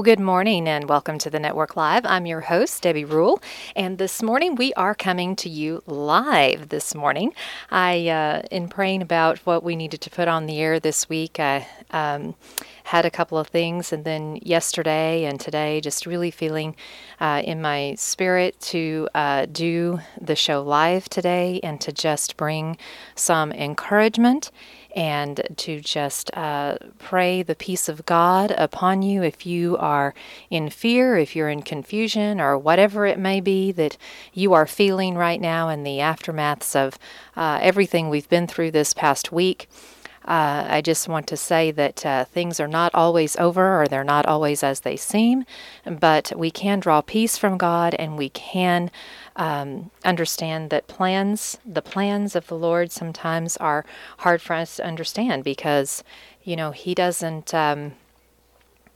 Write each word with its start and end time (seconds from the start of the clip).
Well, 0.00 0.16
good 0.16 0.18
morning 0.18 0.66
and 0.66 0.88
welcome 0.88 1.18
to 1.18 1.28
the 1.28 1.38
Network 1.38 1.76
Live. 1.76 2.06
I'm 2.06 2.24
your 2.24 2.40
host, 2.40 2.82
Debbie 2.82 3.04
Rule, 3.04 3.38
and 3.76 3.98
this 3.98 4.22
morning 4.22 4.54
we 4.54 4.72
are 4.72 4.94
coming 4.94 5.36
to 5.36 5.50
you 5.50 5.82
live 5.86 6.70
this 6.70 6.94
morning. 6.94 7.34
I, 7.70 8.08
uh, 8.08 8.40
in 8.50 8.68
praying 8.70 9.02
about 9.02 9.40
what 9.40 9.62
we 9.62 9.76
needed 9.76 10.00
to 10.00 10.08
put 10.08 10.26
on 10.26 10.46
the 10.46 10.58
air 10.58 10.80
this 10.80 11.10
week, 11.10 11.38
I 11.38 11.68
um, 11.90 12.34
had 12.84 13.04
a 13.04 13.10
couple 13.10 13.38
of 13.38 13.48
things, 13.48 13.92
and 13.92 14.04
then 14.04 14.38
yesterday 14.42 15.24
and 15.24 15.40
today, 15.40 15.80
just 15.80 16.06
really 16.06 16.30
feeling 16.30 16.76
uh, 17.20 17.42
in 17.44 17.60
my 17.60 17.94
spirit 17.96 18.58
to 18.60 19.08
uh, 19.14 19.46
do 19.46 20.00
the 20.20 20.36
show 20.36 20.62
live 20.62 21.08
today 21.08 21.60
and 21.62 21.80
to 21.80 21.92
just 21.92 22.36
bring 22.36 22.76
some 23.14 23.52
encouragement 23.52 24.50
and 24.96 25.40
to 25.56 25.80
just 25.80 26.34
uh, 26.36 26.76
pray 26.98 27.42
the 27.42 27.54
peace 27.54 27.88
of 27.88 28.04
God 28.06 28.50
upon 28.52 29.02
you 29.02 29.22
if 29.22 29.46
you 29.46 29.76
are 29.76 30.14
in 30.50 30.68
fear, 30.70 31.16
if 31.16 31.36
you're 31.36 31.48
in 31.48 31.62
confusion, 31.62 32.40
or 32.40 32.58
whatever 32.58 33.06
it 33.06 33.18
may 33.18 33.40
be 33.40 33.72
that 33.72 33.96
you 34.32 34.52
are 34.52 34.66
feeling 34.66 35.14
right 35.14 35.40
now 35.40 35.68
in 35.68 35.84
the 35.84 35.98
aftermaths 35.98 36.74
of 36.74 36.98
uh, 37.36 37.58
everything 37.62 38.08
we've 38.08 38.28
been 38.28 38.46
through 38.46 38.70
this 38.72 38.92
past 38.92 39.30
week. 39.30 39.68
Uh, 40.24 40.66
I 40.68 40.82
just 40.82 41.08
want 41.08 41.26
to 41.28 41.36
say 41.36 41.70
that 41.70 42.04
uh, 42.04 42.24
things 42.26 42.60
are 42.60 42.68
not 42.68 42.94
always 42.94 43.36
over 43.36 43.80
or 43.80 43.88
they're 43.88 44.04
not 44.04 44.26
always 44.26 44.62
as 44.62 44.80
they 44.80 44.96
seem, 44.96 45.44
but 45.84 46.32
we 46.36 46.50
can 46.50 46.78
draw 46.78 47.00
peace 47.00 47.38
from 47.38 47.56
God 47.56 47.94
and 47.94 48.18
we 48.18 48.28
can 48.28 48.90
um, 49.36 49.90
understand 50.04 50.70
that 50.70 50.86
plans, 50.86 51.58
the 51.64 51.82
plans 51.82 52.36
of 52.36 52.46
the 52.48 52.56
Lord, 52.56 52.92
sometimes 52.92 53.56
are 53.56 53.84
hard 54.18 54.42
for 54.42 54.52
us 54.54 54.76
to 54.76 54.86
understand 54.86 55.42
because, 55.42 56.04
you 56.44 56.54
know, 56.54 56.70
He 56.70 56.94
doesn't. 56.94 57.54
Um, 57.54 57.92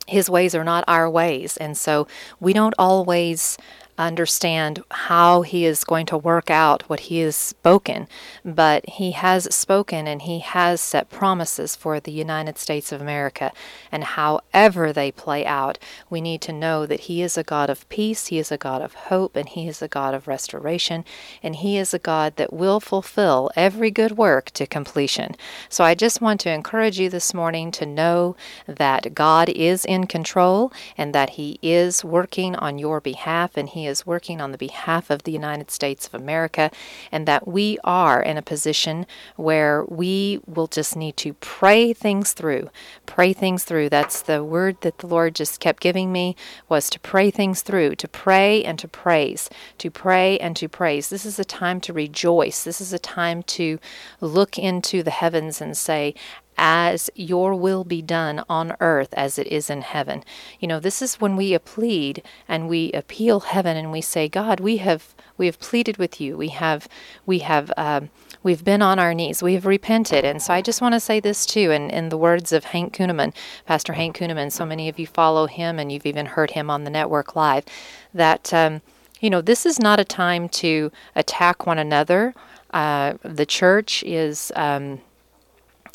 his 0.07 0.29
ways 0.29 0.53
are 0.53 0.63
not 0.63 0.83
our 0.87 1.09
ways. 1.09 1.57
And 1.57 1.75
so 1.75 2.07
we 2.39 2.53
don't 2.53 2.75
always 2.77 3.57
understand 3.97 4.83
how 4.91 5.41
he 5.41 5.65
is 5.65 5.83
going 5.83 6.05
to 6.07 6.17
work 6.17 6.49
out 6.49 6.83
what 6.89 7.01
he 7.01 7.19
has 7.19 7.35
spoken, 7.35 8.07
but 8.43 8.87
he 8.89 9.11
has 9.11 9.53
spoken 9.55 10.07
and 10.07 10.23
he 10.23 10.39
has 10.39 10.81
set 10.81 11.09
promises 11.09 11.75
for 11.75 11.99
the 11.99 12.11
United 12.11 12.57
States 12.57 12.91
of 12.91 13.01
America. 13.01 13.51
And 13.91 14.03
however 14.03 14.91
they 14.91 15.11
play 15.11 15.45
out, 15.45 15.79
we 16.09 16.21
need 16.21 16.41
to 16.41 16.53
know 16.53 16.85
that 16.85 17.01
he 17.01 17.21
is 17.21 17.37
a 17.37 17.43
God 17.43 17.69
of 17.69 17.87
peace, 17.89 18.27
he 18.27 18.39
is 18.39 18.51
a 18.51 18.57
God 18.57 18.81
of 18.81 18.93
hope, 18.93 19.35
and 19.35 19.47
he 19.47 19.67
is 19.67 19.81
a 19.81 19.87
God 19.87 20.13
of 20.13 20.27
restoration, 20.27 21.05
and 21.41 21.55
he 21.55 21.77
is 21.77 21.93
a 21.93 21.99
God 21.99 22.35
that 22.35 22.53
will 22.53 22.79
fulfill 22.79 23.51
every 23.55 23.91
good 23.91 24.17
work 24.17 24.51
to 24.51 24.67
completion. 24.67 25.35
So 25.69 25.83
I 25.83 25.95
just 25.95 26.21
want 26.21 26.39
to 26.41 26.51
encourage 26.51 26.99
you 26.99 27.09
this 27.09 27.33
morning 27.33 27.71
to 27.71 27.85
know 27.85 28.35
that 28.67 29.15
God 29.15 29.49
is 29.49 29.85
in 29.85 30.07
control 30.07 30.71
and 30.97 31.13
that 31.13 31.31
he 31.31 31.59
is 31.61 32.03
working 32.03 32.55
on 32.55 32.77
your 32.77 32.99
behalf 32.99 33.55
and 33.55 33.69
he 33.69 33.84
is 33.85 34.05
working 34.05 34.41
on 34.41 34.51
the 34.51 34.57
behalf 34.57 35.09
of 35.09 35.23
the 35.23 35.31
United 35.31 35.71
States 35.71 36.07
of 36.07 36.13
America, 36.13 36.71
and 37.11 37.27
that 37.27 37.47
we 37.47 37.77
are 37.83 38.21
in 38.21 38.37
a 38.37 38.41
position 38.41 39.05
where 39.35 39.83
we 39.85 40.39
will 40.45 40.67
just 40.67 40.95
need 40.95 41.17
to 41.17 41.33
pray 41.33 41.93
things 41.93 42.33
through. 42.33 42.69
Pray 43.05 43.33
things 43.33 43.63
through. 43.63 43.89
That's 43.89 44.21
the 44.21 44.43
word 44.43 44.77
that 44.81 44.99
the 44.99 45.07
Lord 45.07 45.35
just 45.35 45.59
kept 45.59 45.81
giving 45.81 46.11
me 46.11 46.35
was 46.69 46.89
to 46.89 46.99
pray 46.99 47.31
things 47.31 47.61
through, 47.61 47.95
to 47.95 48.07
pray 48.07 48.63
and 48.63 48.79
to 48.79 48.87
praise, 48.87 49.49
to 49.77 49.91
pray 49.91 50.37
and 50.39 50.55
to 50.55 50.67
praise. 50.67 51.09
This 51.09 51.25
is 51.25 51.39
a 51.39 51.45
time 51.45 51.79
to 51.81 51.93
rejoice. 51.93 52.63
This 52.63 52.81
is 52.81 52.93
a 52.93 52.99
time 52.99 53.43
to 53.43 53.79
look 54.21 54.57
into 54.57 55.03
the 55.03 55.11
heavens 55.11 55.61
and 55.61 55.77
say, 55.77 56.15
as 56.57 57.09
your 57.15 57.53
will 57.55 57.83
be 57.83 58.01
done 58.01 58.43
on 58.49 58.75
earth 58.79 59.13
as 59.13 59.37
it 59.37 59.47
is 59.47 59.69
in 59.69 59.81
heaven. 59.81 60.23
You 60.59 60.67
know, 60.67 60.79
this 60.79 61.01
is 61.01 61.15
when 61.15 61.35
we 61.35 61.57
plead 61.57 62.23
and 62.47 62.69
we 62.69 62.91
appeal 62.91 63.41
heaven 63.41 63.77
and 63.77 63.91
we 63.91 64.01
say, 64.01 64.27
God, 64.27 64.59
we 64.59 64.77
have 64.77 65.15
we 65.37 65.47
have 65.47 65.59
pleaded 65.59 65.97
with 65.97 66.21
you. 66.21 66.37
We 66.37 66.49
have 66.49 66.87
we 67.25 67.39
have 67.39 67.71
um, 67.75 68.09
we've 68.43 68.63
been 68.63 68.81
on 68.81 68.99
our 68.99 69.13
knees. 69.13 69.43
We 69.43 69.53
have 69.55 69.65
repented. 69.65 70.23
And 70.23 70.41
so 70.41 70.53
I 70.53 70.61
just 70.61 70.81
want 70.81 70.93
to 70.93 70.99
say 70.99 71.19
this 71.19 71.45
too, 71.45 71.71
in, 71.71 71.89
in 71.89 72.09
the 72.09 72.17
words 72.17 72.53
of 72.53 72.65
Hank 72.65 72.95
Kunneman, 72.95 73.33
Pastor 73.65 73.93
Hank 73.93 74.17
Kunneman. 74.17 74.51
So 74.51 74.65
many 74.65 74.87
of 74.87 74.99
you 74.99 75.07
follow 75.07 75.47
him 75.47 75.79
and 75.79 75.91
you've 75.91 76.05
even 76.05 76.25
heard 76.25 76.51
him 76.51 76.69
on 76.69 76.83
the 76.83 76.89
network 76.89 77.35
live. 77.35 77.65
That 78.13 78.53
um, 78.53 78.81
you 79.19 79.29
know, 79.29 79.41
this 79.41 79.65
is 79.65 79.79
not 79.79 79.99
a 79.99 80.05
time 80.05 80.47
to 80.49 80.91
attack 81.15 81.65
one 81.65 81.79
another. 81.79 82.33
Uh, 82.71 83.15
the 83.23 83.45
church 83.45 84.03
is. 84.03 84.51
Um, 84.55 85.01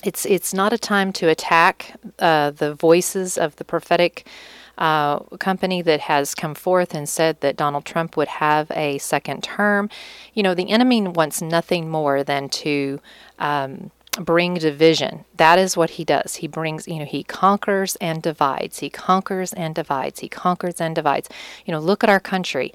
it's 0.04 0.24
it's 0.26 0.54
not 0.54 0.72
a 0.72 0.78
time 0.78 1.12
to 1.14 1.28
attack 1.28 1.94
uh, 2.18 2.50
the 2.50 2.74
voices 2.74 3.36
of 3.36 3.56
the 3.56 3.64
prophetic 3.64 4.26
uh, 4.78 5.18
company 5.38 5.82
that 5.82 6.00
has 6.00 6.34
come 6.34 6.54
forth 6.54 6.94
and 6.94 7.08
said 7.08 7.40
that 7.40 7.56
Donald 7.56 7.84
Trump 7.84 8.16
would 8.16 8.28
have 8.28 8.70
a 8.70 8.98
second 8.98 9.44
term. 9.44 9.90
You 10.32 10.42
know, 10.42 10.54
the 10.54 10.70
enemy 10.70 11.02
wants 11.02 11.42
nothing 11.42 11.88
more 11.88 12.24
than 12.24 12.48
to. 12.48 13.00
Um, 13.38 13.90
bring 14.18 14.54
division. 14.54 15.24
That 15.36 15.58
is 15.58 15.76
what 15.76 15.90
he 15.90 16.04
does. 16.04 16.36
He 16.36 16.48
brings, 16.48 16.88
you 16.88 16.98
know, 16.98 17.04
he 17.04 17.22
conquers 17.22 17.94
and 18.00 18.20
divides. 18.20 18.80
He 18.80 18.90
conquers 18.90 19.52
and 19.52 19.72
divides. 19.72 20.18
He 20.18 20.28
conquers 20.28 20.80
and 20.80 20.96
divides. 20.96 21.28
You 21.64 21.72
know, 21.72 21.78
look 21.78 22.02
at 22.02 22.10
our 22.10 22.18
country 22.18 22.74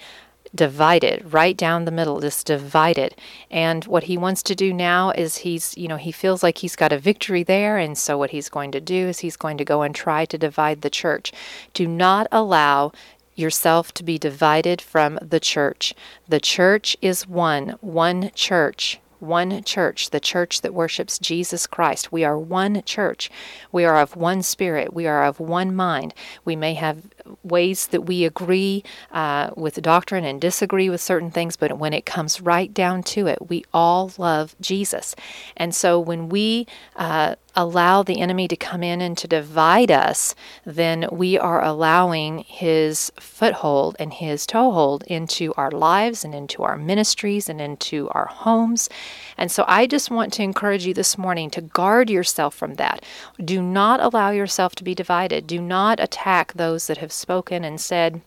divided, 0.53 1.33
right 1.33 1.55
down 1.55 1.85
the 1.85 1.91
middle, 1.91 2.19
just 2.19 2.45
divided. 2.45 3.15
And 3.49 3.85
what 3.85 4.03
he 4.03 4.17
wants 4.17 4.43
to 4.43 4.55
do 4.55 4.73
now 4.73 5.11
is 5.11 5.37
he's, 5.37 5.77
you 5.77 5.87
know, 5.87 5.97
he 5.97 6.11
feels 6.11 6.43
like 6.43 6.59
he's 6.59 6.75
got 6.75 6.93
a 6.93 6.99
victory 6.99 7.43
there. 7.43 7.77
And 7.77 7.97
so 7.97 8.17
what 8.17 8.31
he's 8.31 8.49
going 8.49 8.71
to 8.71 8.81
do 8.81 9.07
is 9.07 9.19
he's 9.19 9.37
going 9.37 9.57
to 9.57 9.65
go 9.65 9.81
and 9.81 9.95
try 9.95 10.25
to 10.25 10.37
divide 10.37 10.81
the 10.81 10.89
church. 10.89 11.31
Do 11.73 11.87
not 11.87 12.27
allow 12.31 12.91
yourself 13.35 13.93
to 13.93 14.03
be 14.03 14.17
divided 14.17 14.81
from 14.81 15.19
the 15.21 15.39
church. 15.39 15.93
The 16.27 16.39
church 16.39 16.95
is 17.01 17.27
one, 17.27 17.75
one 17.81 18.31
church 18.33 18.99
one 19.19 19.63
church, 19.63 20.09
the 20.09 20.19
church 20.19 20.61
that 20.61 20.73
worships 20.73 21.19
Jesus 21.19 21.67
Christ. 21.67 22.11
We 22.11 22.23
are 22.23 22.37
one 22.37 22.83
church. 22.83 23.31
We 23.71 23.85
are 23.85 23.99
of 23.99 24.15
one 24.15 24.43
spirit. 24.43 24.93
We 24.93 25.07
are 25.07 25.23
of 25.23 25.39
one 25.39 25.75
mind. 25.75 26.13
We 26.43 26.55
may 26.55 26.73
have 26.75 27.03
ways 27.43 27.87
that 27.87 28.01
we 28.01 28.25
agree 28.25 28.83
uh, 29.11 29.49
with 29.55 29.81
doctrine 29.81 30.25
and 30.25 30.41
disagree 30.41 30.89
with 30.89 31.01
certain 31.01 31.31
things, 31.31 31.55
but 31.55 31.77
when 31.77 31.93
it 31.93 32.05
comes 32.05 32.41
right 32.41 32.73
down 32.73 33.03
to 33.03 33.27
it, 33.27 33.49
we 33.49 33.63
all 33.73 34.11
love 34.17 34.55
Jesus. 34.61 35.15
And 35.57 35.73
so 35.73 35.99
when 35.99 36.29
we 36.29 36.67
uh, 36.95 37.35
allow 37.55 38.03
the 38.03 38.19
enemy 38.19 38.47
to 38.47 38.55
come 38.55 38.83
in 38.83 39.01
and 39.01 39.17
to 39.17 39.27
divide 39.27 39.89
us, 39.89 40.35
then 40.65 41.07
we 41.11 41.37
are 41.37 41.63
allowing 41.63 42.39
his 42.39 43.11
foothold 43.19 43.95
and 43.97 44.13
his 44.13 44.45
toehold 44.45 45.03
into 45.07 45.53
our 45.55 45.71
lives 45.71 46.25
and 46.25 46.35
into 46.35 46.63
our 46.63 46.77
ministries 46.77 47.47
and 47.47 47.61
into 47.61 48.09
our 48.09 48.25
homes. 48.25 48.89
And 49.37 49.51
so 49.51 49.63
I 49.67 49.87
just 49.87 50.11
want 50.11 50.33
to 50.33 50.43
encourage 50.43 50.85
you 50.85 50.93
this 50.93 51.17
morning 51.17 51.49
to 51.51 51.61
guard 51.61 52.09
yourself 52.09 52.53
from 52.53 52.75
that. 52.75 53.03
Do 53.43 53.61
not 53.61 53.99
allow 53.99 54.31
yourself 54.31 54.75
to 54.75 54.83
be 54.83 54.93
divided. 54.93 55.47
Do 55.47 55.61
not 55.61 55.99
attack 55.99 56.53
those 56.53 56.87
that 56.87 56.97
have 56.97 57.11
spoken 57.15 57.63
and 57.63 57.79
said, 57.79 58.21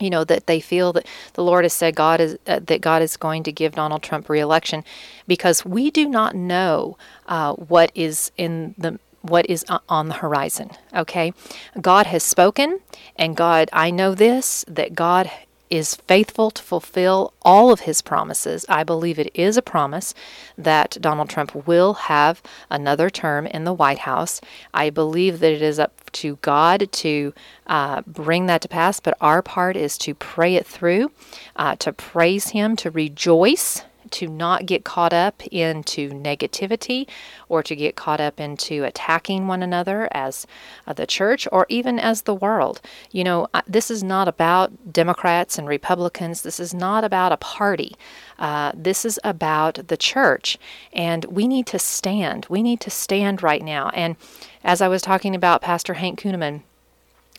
you 0.00 0.10
know 0.10 0.24
that 0.24 0.46
they 0.46 0.60
feel 0.60 0.92
that 0.94 1.06
the 1.34 1.44
Lord 1.44 1.64
has 1.64 1.72
said 1.72 1.94
God 1.94 2.20
is 2.20 2.38
uh, 2.46 2.60
that 2.64 2.80
God 2.80 3.02
is 3.02 3.16
going 3.16 3.42
to 3.44 3.52
give 3.52 3.74
Donald 3.74 4.02
Trump 4.02 4.28
reelection 4.28 4.84
because 5.26 5.64
we 5.64 5.90
do 5.90 6.08
not 6.08 6.34
know 6.34 6.96
uh, 7.26 7.52
what 7.54 7.92
is 7.94 8.32
in 8.36 8.74
the 8.76 8.98
what 9.20 9.48
is 9.48 9.64
on 9.88 10.08
the 10.08 10.14
horizon 10.14 10.70
okay? 10.94 11.32
God 11.80 12.06
has 12.06 12.24
spoken 12.24 12.80
and 13.16 13.36
God 13.36 13.68
I 13.72 13.90
know 13.90 14.14
this 14.14 14.64
that 14.66 14.94
God 14.94 15.30
is 15.72 15.94
faithful 15.94 16.50
to 16.50 16.62
fulfill 16.62 17.32
all 17.40 17.72
of 17.72 17.80
his 17.80 18.02
promises. 18.02 18.66
I 18.68 18.84
believe 18.84 19.18
it 19.18 19.30
is 19.32 19.56
a 19.56 19.62
promise 19.62 20.12
that 20.58 20.98
Donald 21.00 21.30
Trump 21.30 21.66
will 21.66 21.94
have 21.94 22.42
another 22.68 23.08
term 23.08 23.46
in 23.46 23.64
the 23.64 23.72
White 23.72 24.00
House. 24.00 24.42
I 24.74 24.90
believe 24.90 25.40
that 25.40 25.50
it 25.50 25.62
is 25.62 25.78
up 25.78 26.12
to 26.12 26.36
God 26.42 26.92
to 26.92 27.32
uh, 27.66 28.02
bring 28.06 28.44
that 28.46 28.60
to 28.60 28.68
pass, 28.68 29.00
but 29.00 29.16
our 29.18 29.40
part 29.40 29.74
is 29.74 29.96
to 29.98 30.14
pray 30.14 30.56
it 30.56 30.66
through, 30.66 31.10
uh, 31.56 31.76
to 31.76 31.90
praise 31.90 32.50
Him, 32.50 32.76
to 32.76 32.90
rejoice 32.90 33.82
to 34.10 34.26
not 34.26 34.66
get 34.66 34.84
caught 34.84 35.12
up 35.12 35.42
into 35.46 36.10
negativity 36.10 37.08
or 37.48 37.62
to 37.62 37.76
get 37.76 37.96
caught 37.96 38.20
up 38.20 38.40
into 38.40 38.84
attacking 38.84 39.46
one 39.46 39.62
another 39.62 40.08
as 40.12 40.46
uh, 40.86 40.92
the 40.92 41.06
church 41.06 41.46
or 41.52 41.66
even 41.68 41.98
as 41.98 42.22
the 42.22 42.34
world. 42.34 42.80
You 43.10 43.24
know, 43.24 43.48
this 43.66 43.90
is 43.90 44.02
not 44.02 44.28
about 44.28 44.92
Democrats 44.92 45.58
and 45.58 45.68
Republicans. 45.68 46.42
This 46.42 46.60
is 46.60 46.74
not 46.74 47.04
about 47.04 47.32
a 47.32 47.36
party. 47.36 47.94
Uh, 48.38 48.72
this 48.74 49.04
is 49.04 49.20
about 49.24 49.88
the 49.88 49.96
church. 49.96 50.58
And 50.92 51.24
we 51.26 51.46
need 51.46 51.66
to 51.68 51.78
stand. 51.78 52.46
We 52.48 52.62
need 52.62 52.80
to 52.80 52.90
stand 52.90 53.42
right 53.42 53.62
now. 53.62 53.90
And 53.90 54.16
as 54.64 54.80
I 54.80 54.88
was 54.88 55.02
talking 55.02 55.34
about 55.34 55.62
Pastor 55.62 55.94
Hank 55.94 56.20
Kunneman, 56.20 56.62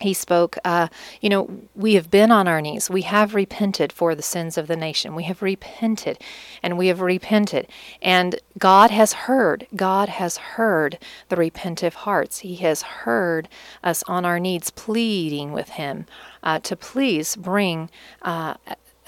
he 0.00 0.12
spoke, 0.12 0.58
uh, 0.64 0.88
you 1.20 1.28
know, 1.28 1.48
we 1.74 1.94
have 1.94 2.10
been 2.10 2.32
on 2.32 2.48
our 2.48 2.60
knees. 2.60 2.90
We 2.90 3.02
have 3.02 3.34
repented 3.34 3.92
for 3.92 4.14
the 4.14 4.22
sins 4.22 4.58
of 4.58 4.66
the 4.66 4.76
nation. 4.76 5.14
We 5.14 5.22
have 5.24 5.40
repented 5.40 6.18
and 6.62 6.76
we 6.76 6.88
have 6.88 7.00
repented. 7.00 7.68
And 8.02 8.40
God 8.58 8.90
has 8.90 9.12
heard. 9.12 9.68
God 9.76 10.08
has 10.08 10.36
heard 10.36 10.98
the 11.28 11.36
repentive 11.36 11.94
hearts. 11.94 12.40
He 12.40 12.56
has 12.56 12.82
heard 12.82 13.48
us 13.84 14.02
on 14.08 14.24
our 14.24 14.40
knees 14.40 14.70
pleading 14.70 15.52
with 15.52 15.70
Him 15.70 16.06
uh, 16.42 16.58
to 16.60 16.74
please 16.74 17.36
bring 17.36 17.88
uh, 18.22 18.54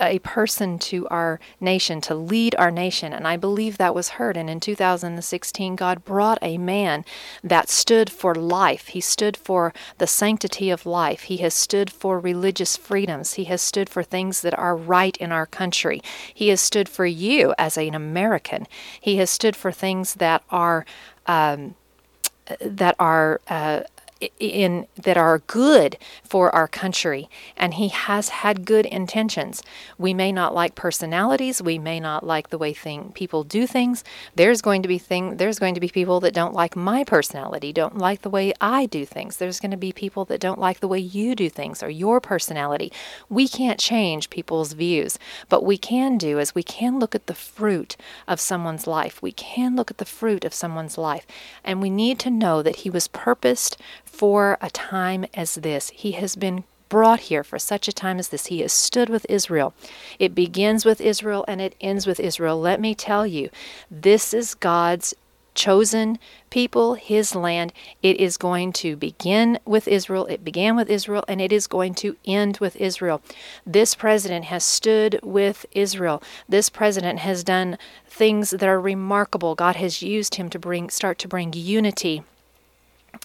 a 0.01 0.19
person 0.21 0.79
to 0.79 1.09
our 1.09 1.41
nation, 1.61 2.01
to 2.03 2.15
lead 2.15 2.55
our 2.57 2.71
nation. 2.71 3.13
And 3.13 3.27
I 3.27 3.37
believe 3.37 3.79
that 3.79 3.95
was 3.95 4.11
heard. 4.11 4.37
And 4.37 4.51
in 4.51 4.61
2016, 4.61 5.77
God 5.77 6.05
brought 6.05 6.39
a 6.43 6.59
man 6.59 7.05
that 7.43 7.69
stood 7.69 8.11
for 8.11 8.35
life. 8.35 8.89
He 8.89 9.01
stood 9.01 9.37
for 9.37 9.73
the 9.99 10.07
sanctity 10.07 10.71
of 10.71 10.87
life. 10.87 11.23
He 11.23 11.39
has 11.39 11.55
stood 11.55 11.91
for 11.91 12.21
religious 12.21 12.77
freedoms. 12.77 13.35
He 13.35 13.45
has 13.45 13.63
stood 13.63 13.89
for 13.89 14.03
things 14.03 14.43
that 14.43 14.59
are 14.59 14.77
right 14.77 15.17
in 15.17 15.33
our 15.33 15.47
country. 15.47 16.03
He 16.33 16.49
has 16.49 16.61
stood 16.61 16.89
for 16.89 17.07
you 17.07 17.55
as 17.59 17.77
an 17.77 17.95
American. 17.95 18.67
He 19.01 19.17
has 19.17 19.31
stood 19.31 19.57
for 19.57 19.73
things 19.73 20.15
that 20.15 20.43
are. 20.51 20.85
Um, 21.27 21.75
that 22.61 22.95
are 23.01 23.41
uh, 23.49 23.81
in 24.39 24.87
that 24.97 25.17
are 25.17 25.41
good 25.41 25.99
for 26.25 26.55
our 26.55 26.67
country 26.67 27.29
and 27.57 27.75
he 27.75 27.89
has 27.89 28.31
had 28.31 28.65
good 28.65 28.87
intentions. 28.87 29.63
We 29.99 30.15
may 30.15 30.33
not 30.33 30.55
like 30.55 30.75
personalities 30.75 31.61
we 31.63 31.79
may 31.79 32.01
not 32.01 32.25
like 32.25 32.51
the 32.51 32.59
way 32.59 32.73
thing 32.73 33.13
people 33.13 33.45
do 33.45 33.67
things. 33.67 34.05
There's 34.35 34.63
going 34.63 34.83
to 34.83 34.89
be 34.89 34.99
thing 34.99 35.37
there's 35.37 35.59
going 35.59 35.75
to 35.75 35.81
be 35.81 35.89
people 35.89 36.21
that 36.21 36.35
don't 36.35 36.55
like 36.55 36.75
my 36.77 37.05
personality 37.05 37.73
don't 37.73 37.99
like 37.99 38.23
the 38.23 38.31
way 38.31 38.53
I 38.61 38.87
do 38.87 39.05
things. 39.05 39.37
There's 39.37 39.61
going 39.61 39.71
to 39.71 39.77
be 39.77 39.93
people 39.93 40.25
that 40.27 40.41
don't 40.41 40.59
like 40.59 40.81
the 40.81 40.89
way 40.89 40.99
you 40.99 41.35
do 41.35 41.51
things 41.51 41.83
or 41.83 41.91
your 41.91 42.21
personality. 42.21 42.93
We 43.29 43.49
can't 43.49 43.79
change 43.79 44.31
people's 44.31 44.73
views. 44.73 45.19
But 45.49 45.65
we 45.65 45.77
can 45.77 46.19
do 46.19 46.39
is 46.39 46.55
we 46.55 46.63
can 46.63 46.99
look 46.99 47.15
at 47.15 47.27
the 47.27 47.35
fruit 47.35 47.97
of 48.27 48.41
someone's 48.41 48.87
life. 48.87 49.21
We 49.23 49.33
can 49.33 49.77
look 49.77 49.91
at 49.91 49.99
the 49.99 50.05
fruit 50.05 50.45
of 50.45 50.55
someone's 50.55 50.99
life. 50.99 51.27
And 51.65 51.83
we 51.83 51.91
need 51.91 52.19
to 52.21 52.31
know 52.31 52.63
that 52.63 52.77
he 52.77 52.91
was 52.91 53.09
purposed 53.09 53.77
for 54.17 54.57
a 54.63 54.71
time 54.71 55.27
as 55.35 55.57
this. 55.57 55.91
He 55.91 56.13
has 56.13 56.37
been 56.37 56.65
brought 56.89 57.21
here 57.21 57.45
for 57.45 57.59
such 57.59 57.87
a 57.87 57.93
time 57.93 58.19
as 58.19 58.29
this. 58.29 58.47
He 58.47 58.61
has 58.61 58.73
stood 58.73 59.11
with 59.11 59.27
Israel. 59.29 59.75
It 60.19 60.35
begins 60.35 60.87
with 60.87 61.03
Israel 61.03 61.45
and 61.47 61.61
it 61.61 61.75
ends 61.83 62.07
with 62.07 62.19
Israel. 62.19 62.59
Let 62.59 62.81
me 62.81 62.95
tell 62.95 63.27
you, 63.27 63.51
this 63.91 64.33
is 64.33 64.55
God's 64.55 65.15
chosen 65.55 66.19
people, 66.49 66.95
his 66.95 67.35
land. 67.35 67.75
It 68.03 68.19
is 68.19 68.39
going 68.39 68.73
to 68.75 68.97
begin 68.97 69.59
with 69.67 69.87
Israel. 69.87 70.25
It 70.27 70.45
began 70.45 70.77
with 70.77 70.89
Israel 70.89 71.25
and 71.29 71.41
it 71.41 71.53
is 71.53 71.67
going 71.67 71.95
to 71.97 72.17
end 72.25 72.57
with 72.59 72.77
Israel. 72.77 73.21
This 73.67 73.95
president 73.95 74.47
has 74.47 74.65
stood 74.65 75.21
with 75.23 75.67
Israel. 75.73 76.23
This 76.49 76.71
president 76.71 77.19
has 77.19 77.45
done 77.45 77.77
things 78.07 78.51
that 78.51 78.69
are 78.69 78.81
remarkable. 78.81 79.55
God 79.55 79.77
has 79.77 80.03
used 80.03 80.37
him 80.37 80.49
to 80.51 80.59
bring 80.59 80.89
start 80.89 81.19
to 81.19 81.29
bring 81.29 81.53
unity 81.53 82.23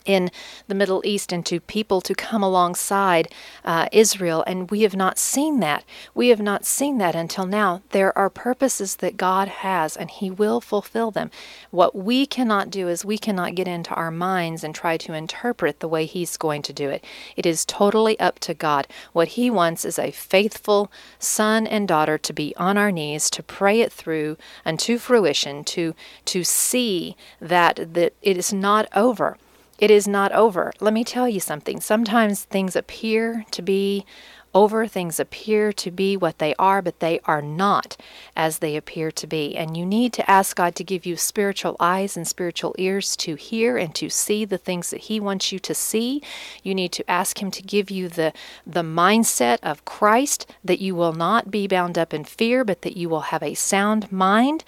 in 0.06 0.32
the 0.68 0.76
Middle 0.76 1.02
East 1.06 1.32
and 1.32 1.46
to 1.46 1.60
people 1.60 2.02
to 2.02 2.16
come 2.16 2.44
alongside 2.44 3.28
uh, 3.64 3.88
Israel. 3.92 4.44
And 4.48 4.70
we 4.72 4.82
have 4.82 4.96
not 4.96 5.18
seen 5.18 5.60
that. 5.60 5.84
We 6.14 6.30
have 6.30 6.42
not 6.42 6.66
seen 6.66 6.98
that 6.98 7.16
until 7.16 7.46
now. 7.46 7.82
There 7.90 8.18
are 8.18 8.30
purposes 8.30 8.98
that 8.98 9.18
God 9.18 9.48
has, 9.48 9.96
and 9.96 10.10
He 10.10 10.32
will 10.32 10.62
fulfill 10.62 11.12
them. 11.12 11.32
What 11.70 11.96
we 11.96 12.26
cannot 12.26 12.70
do 12.70 12.88
is 12.88 13.06
we 13.06 13.18
cannot 13.18 13.56
get 13.56 13.68
into 13.68 13.94
our 13.94 14.12
minds 14.12 14.64
and 14.64 14.74
try 14.74 14.98
to 14.98 15.14
interpret 15.14 15.80
the 15.80 15.88
way 15.88 16.06
He's 16.06 16.38
going 16.38 16.62
to 16.64 16.74
do 16.74 16.90
it. 16.90 17.04
It 17.36 17.46
is 17.46 17.66
totally 17.66 18.20
up 18.20 18.40
to 18.40 18.54
God. 18.54 18.88
What 19.14 19.30
He 19.30 19.50
wants 19.50 19.86
is 19.86 20.00
a 20.00 20.12
faithful 20.12 20.92
son 21.20 21.68
and 21.68 21.88
daughter 21.88 22.18
to 22.18 22.34
be 22.34 22.56
on 22.58 22.78
our 22.78 22.92
knees, 22.92 23.30
to 23.32 23.44
pray 23.44 23.82
it 23.82 23.92
through 23.92 24.38
unto 24.66 24.98
fruition, 24.98 25.64
to, 25.66 25.96
to 26.26 26.44
see 26.44 27.16
that, 27.40 27.94
that 27.94 28.14
it 28.22 28.38
is 28.38 28.52
not 28.54 28.88
over 28.96 29.38
it 29.82 29.90
is 29.92 30.08
not 30.08 30.32
over. 30.32 30.72
Let 30.80 30.94
me 30.94 31.04
tell 31.04 31.28
you 31.28 31.40
something. 31.40 31.82
Sometimes 31.82 32.44
things 32.44 32.76
appear 32.76 33.44
to 33.50 33.62
be 33.64 34.06
over. 34.54 34.88
Things 34.88 35.20
appear 35.20 35.72
to 35.74 35.92
be 35.92 36.18
what 36.18 36.40
they 36.40 36.54
are, 36.56 36.82
but 36.82 37.00
they 37.00 37.20
are 37.26 37.42
not 37.42 37.98
as 38.36 38.60
they 38.60 38.76
appear 38.76 39.12
to 39.12 39.28
be. 39.28 39.56
And 39.56 39.78
you 39.78 39.86
need 39.86 40.14
to 40.14 40.30
ask 40.30 40.56
God 40.56 40.76
to 40.76 40.84
give 40.84 41.06
you 41.06 41.16
spiritual 41.18 41.76
eyes 41.80 42.18
and 42.18 42.28
spiritual 42.28 42.76
ears 42.78 43.16
to 43.18 43.36
hear 43.36 43.78
and 43.78 43.94
to 43.96 44.10
see 44.10 44.46
the 44.46 44.58
things 44.58 44.90
that 44.90 45.02
He 45.02 45.20
wants 45.20 45.52
you 45.52 45.60
to 45.60 45.74
see. 45.74 46.22
You 46.64 46.76
need 46.76 46.92
to 46.94 47.10
ask 47.10 47.42
Him 47.42 47.52
to 47.52 47.64
give 47.64 47.90
you 47.90 48.10
the, 48.10 48.34
the 48.66 48.82
mindset 48.82 49.60
of 49.64 49.86
Christ 49.86 50.46
that 50.64 50.82
you 50.82 50.96
will 50.96 51.14
not 51.14 51.52
be 51.52 51.68
bound 51.68 51.98
up 51.98 52.14
in 52.14 52.24
fear, 52.24 52.64
but 52.64 52.82
that 52.82 52.98
you 52.98 53.10
will 53.10 53.22
have 53.22 53.44
a 53.44 53.54
sound 53.54 54.12
mind 54.12 54.64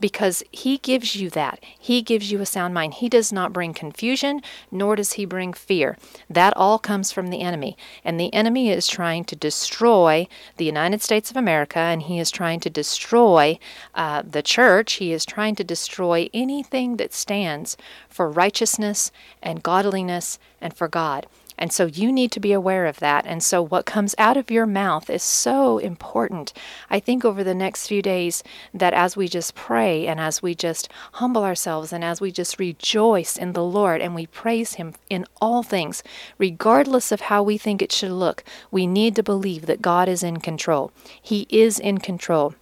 because 0.00 0.42
He 0.50 0.78
gives 0.78 1.16
you 1.16 1.30
that. 1.30 1.62
He 1.78 2.02
gives 2.02 2.32
you 2.32 2.40
a 2.40 2.46
sound 2.46 2.74
mind. 2.74 2.94
He 2.94 3.08
does 3.08 3.32
not 3.32 3.52
bring 3.52 3.74
confusion, 3.74 4.42
nor 4.70 4.96
does 4.96 5.12
He 5.12 5.24
bring 5.24 5.52
fear. 5.52 5.96
That 6.28 6.56
all 6.56 6.78
comes 6.78 7.12
from 7.12 7.28
the 7.28 7.40
enemy. 7.40 7.76
And 8.04 8.18
the 8.18 8.32
enemy 8.32 8.70
is 8.70 8.86
trying 8.86 9.24
to 9.28 9.36
destroy 9.36 10.26
the 10.56 10.64
United 10.64 11.00
States 11.00 11.30
of 11.30 11.36
America 11.36 11.78
and 11.78 12.02
he 12.02 12.18
is 12.18 12.30
trying 12.30 12.60
to 12.60 12.70
destroy 12.70 13.58
uh, 13.94 14.22
the 14.28 14.42
church. 14.42 14.94
He 14.94 15.12
is 15.12 15.24
trying 15.24 15.54
to 15.54 15.64
destroy 15.64 16.28
anything 16.34 16.96
that 16.96 17.14
stands 17.14 17.76
for 18.08 18.28
righteousness 18.30 19.12
and 19.42 19.62
godliness 19.62 20.38
and 20.60 20.74
for 20.74 20.88
God. 20.88 21.26
And 21.58 21.72
so 21.72 21.86
you 21.86 22.12
need 22.12 22.30
to 22.32 22.40
be 22.40 22.52
aware 22.52 22.86
of 22.86 23.00
that. 23.00 23.26
And 23.26 23.42
so 23.42 23.60
what 23.60 23.84
comes 23.84 24.14
out 24.16 24.36
of 24.36 24.50
your 24.50 24.66
mouth 24.66 25.10
is 25.10 25.22
so 25.22 25.78
important. 25.78 26.52
I 26.88 27.00
think 27.00 27.24
over 27.24 27.42
the 27.42 27.54
next 27.54 27.88
few 27.88 28.00
days 28.00 28.44
that 28.72 28.94
as 28.94 29.16
we 29.16 29.28
just 29.28 29.54
pray 29.54 30.06
and 30.06 30.20
as 30.20 30.40
we 30.40 30.54
just 30.54 30.88
humble 31.14 31.44
ourselves 31.44 31.92
and 31.92 32.04
as 32.04 32.20
we 32.20 32.30
just 32.30 32.58
rejoice 32.58 33.36
in 33.36 33.52
the 33.52 33.64
Lord 33.64 34.00
and 34.00 34.14
we 34.14 34.26
praise 34.26 34.74
Him 34.74 34.94
in 35.10 35.26
all 35.40 35.62
things, 35.62 36.02
regardless 36.38 37.10
of 37.10 37.22
how 37.22 37.42
we 37.42 37.58
think 37.58 37.82
it 37.82 37.92
should 37.92 38.12
look, 38.12 38.44
we 38.70 38.86
need 38.86 39.16
to 39.16 39.22
believe 39.22 39.66
that 39.66 39.82
God 39.82 40.08
is 40.08 40.22
in 40.22 40.38
control. 40.38 40.92
He 41.20 41.46
is 41.50 41.78
in 41.78 41.98
control. 41.98 42.54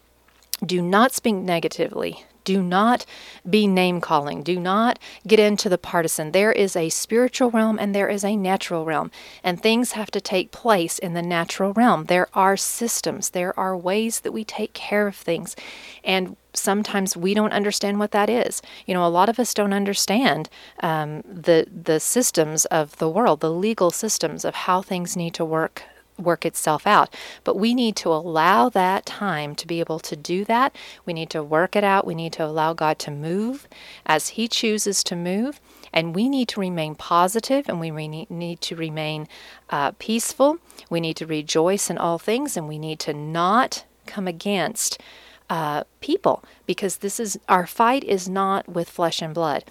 Do 0.65 0.81
not 0.81 1.13
speak 1.13 1.35
negatively. 1.35 2.25
Do 2.47 2.63
not 2.63 3.05
be 3.49 3.67
name 3.67 4.01
calling. 4.01 4.45
Do 4.45 4.61
not 4.61 5.01
get 5.27 5.41
into 5.41 5.69
the 5.69 5.77
partisan. 5.77 6.31
There 6.31 6.53
is 6.53 6.77
a 6.77 6.89
spiritual 6.91 7.51
realm 7.51 7.77
and 7.77 7.93
there 7.93 8.09
is 8.09 8.25
a 8.25 8.37
natural 8.37 8.85
realm, 8.85 9.11
and 9.43 9.61
things 9.61 9.93
have 9.93 10.13
to 10.13 10.21
take 10.21 10.53
place 10.53 10.99
in 11.01 11.15
the 11.15 11.23
natural 11.23 11.73
realm. 11.73 12.05
There 12.05 12.29
are 12.35 12.57
systems, 12.57 13.31
there 13.31 13.59
are 13.59 13.77
ways 13.77 14.21
that 14.21 14.31
we 14.31 14.45
take 14.45 14.73
care 14.75 15.09
of 15.09 15.17
things, 15.17 15.57
and 16.05 16.37
sometimes 16.55 17.17
we 17.17 17.35
don't 17.35 17.53
understand 17.53 17.99
what 17.99 18.13
that 18.13 18.31
is. 18.31 18.63
You 18.87 18.95
know, 18.95 19.05
a 19.05 19.09
lot 19.09 19.29
of 19.29 19.41
us 19.41 19.53
don't 19.53 19.73
understand 19.73 20.49
um, 20.81 21.23
the 21.23 21.67
the 21.67 21.99
systems 21.99 22.65
of 22.67 22.97
the 22.99 23.09
world, 23.09 23.41
the 23.41 23.51
legal 23.51 23.91
systems 23.91 24.45
of 24.45 24.55
how 24.55 24.83
things 24.83 25.17
need 25.17 25.35
to 25.35 25.45
work 25.45 25.83
work 26.19 26.45
itself 26.45 26.87
out. 26.87 27.15
But 27.45 27.57
we 27.57 27.75
need 27.75 27.97
to 27.97 28.09
allow 28.09 28.69
that 28.71 29.07
time 29.07 29.55
to 29.57 29.67
be 29.67 29.81
able 29.81 29.99
to 30.01 30.17
do 30.17 30.45
that. 30.45 30.75
We 31.05 31.13
need 31.13 31.31
to 31.31 31.43
work 31.43 31.77
it 31.77 31.85
out. 31.85 32.07
We 32.07 32.15
need 32.15 32.33
to 32.35 32.45
allow 32.45 32.73
God 32.73 32.99
to 33.01 33.11
move 33.11 33.69
as 34.05 34.31
He 34.31 34.49
chooses 34.49 35.03
to 35.05 35.17
move. 35.17 35.61
And 35.93 36.15
we 36.15 36.29
need 36.29 36.49
to 36.49 36.61
remain 36.61 36.95
positive 36.95 37.69
and 37.69 37.81
we 37.81 37.91
re- 37.91 38.27
need 38.29 38.61
to 38.63 38.77
remain 38.77 39.29
uh, 39.71 39.93
peaceful. 39.99 40.59
We 40.91 41.01
need 41.01 41.17
to 41.17 41.27
rejoice 41.27 41.89
in 41.91 41.99
all 41.99 42.19
things 42.19 42.57
and 42.57 42.69
we 42.69 42.79
need 42.79 42.99
to 43.01 43.15
not 43.15 43.85
come 44.07 44.29
against 44.29 45.01
uh, 45.49 45.85
people 46.01 46.45
because 46.67 46.99
this 46.99 47.21
is 47.21 47.39
our 47.49 47.67
fight 47.67 48.05
is 48.05 48.29
not 48.29 48.69
with 48.69 48.89
flesh 48.89 49.23
and 49.23 49.35
blood. 49.35 49.65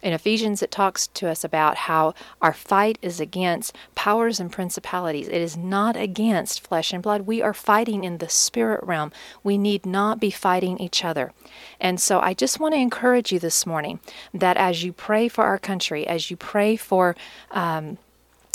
In 0.00 0.12
Ephesians, 0.12 0.62
it 0.62 0.70
talks 0.70 1.08
to 1.08 1.28
us 1.28 1.42
about 1.42 1.76
how 1.76 2.14
our 2.40 2.52
fight 2.52 2.98
is 3.02 3.18
against 3.18 3.74
powers 3.94 4.38
and 4.38 4.50
principalities. 4.50 5.26
It 5.26 5.40
is 5.40 5.56
not 5.56 5.96
against 5.96 6.66
flesh 6.66 6.92
and 6.92 7.02
blood. 7.02 7.22
We 7.22 7.42
are 7.42 7.54
fighting 7.54 8.04
in 8.04 8.18
the 8.18 8.28
spirit 8.28 8.82
realm. 8.84 9.10
We 9.42 9.58
need 9.58 9.84
not 9.84 10.20
be 10.20 10.30
fighting 10.30 10.78
each 10.78 11.04
other. 11.04 11.32
And 11.80 12.00
so 12.00 12.20
I 12.20 12.32
just 12.32 12.60
want 12.60 12.74
to 12.74 12.80
encourage 12.80 13.32
you 13.32 13.40
this 13.40 13.66
morning 13.66 13.98
that 14.32 14.56
as 14.56 14.84
you 14.84 14.92
pray 14.92 15.26
for 15.26 15.44
our 15.44 15.58
country, 15.58 16.06
as 16.06 16.30
you 16.30 16.36
pray 16.36 16.76
for, 16.76 17.16
um, 17.50 17.98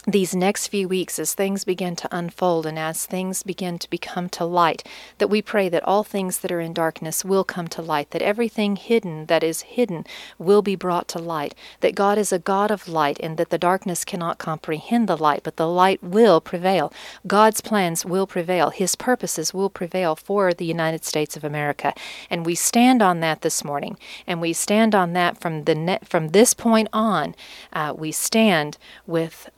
these 0.05 0.35
next 0.35 0.67
few 0.67 0.87
weeks 0.87 1.17
as 1.17 1.33
things 1.33 1.63
begin 1.63 1.95
to 1.95 2.09
unfold 2.11 2.65
and 2.65 2.77
as 2.77 3.05
things 3.05 3.41
begin 3.41 3.79
to 3.79 3.89
become 3.89 4.27
to 4.29 4.43
light, 4.43 4.85
that 5.17 5.29
we 5.29 5.41
pray 5.41 5.69
that 5.69 5.83
all 5.83 6.03
things 6.03 6.39
that 6.39 6.51
are 6.51 6.59
in 6.59 6.73
darkness 6.73 7.23
will 7.23 7.45
come 7.45 7.67
to 7.69 7.81
light, 7.81 8.11
that 8.11 8.21
everything 8.21 8.75
hidden 8.75 9.27
that 9.27 9.43
is 9.43 9.61
hidden 9.61 10.05
will 10.37 10.61
be 10.61 10.75
brought 10.75 11.07
to 11.07 11.19
light, 11.19 11.55
that 11.79 11.95
God 11.95 12.17
is 12.17 12.33
a 12.33 12.39
God 12.39 12.69
of 12.69 12.89
light 12.89 13.17
and 13.21 13.37
that 13.37 13.49
the 13.49 13.57
darkness 13.57 14.03
cannot 14.03 14.37
comprehend 14.39 15.07
the 15.07 15.15
light, 15.15 15.41
but 15.41 15.55
the 15.55 15.67
light 15.67 16.03
will 16.03 16.41
prevail. 16.41 16.91
God's 17.25 17.61
plans 17.61 18.05
will 18.05 18.27
prevail. 18.27 18.71
His 18.71 18.95
purposes 18.95 19.53
will 19.53 19.69
prevail 19.69 20.17
for 20.17 20.53
the 20.53 20.65
United 20.65 21.05
States 21.05 21.37
of 21.37 21.45
America. 21.45 21.93
And 22.29 22.45
we 22.45 22.55
stand 22.55 23.01
on 23.01 23.21
that 23.21 23.41
this 23.41 23.63
morning. 23.63 23.97
And 24.27 24.41
we 24.41 24.51
stand 24.51 24.93
on 24.93 25.13
that 25.13 25.39
from 25.39 25.63
the 25.63 25.75
net, 25.75 26.07
from 26.07 26.29
this 26.29 26.53
point 26.53 26.89
on. 26.91 27.35
Uh, 27.71 27.93
we 27.97 28.11
stand 28.11 28.77
with 29.07 29.49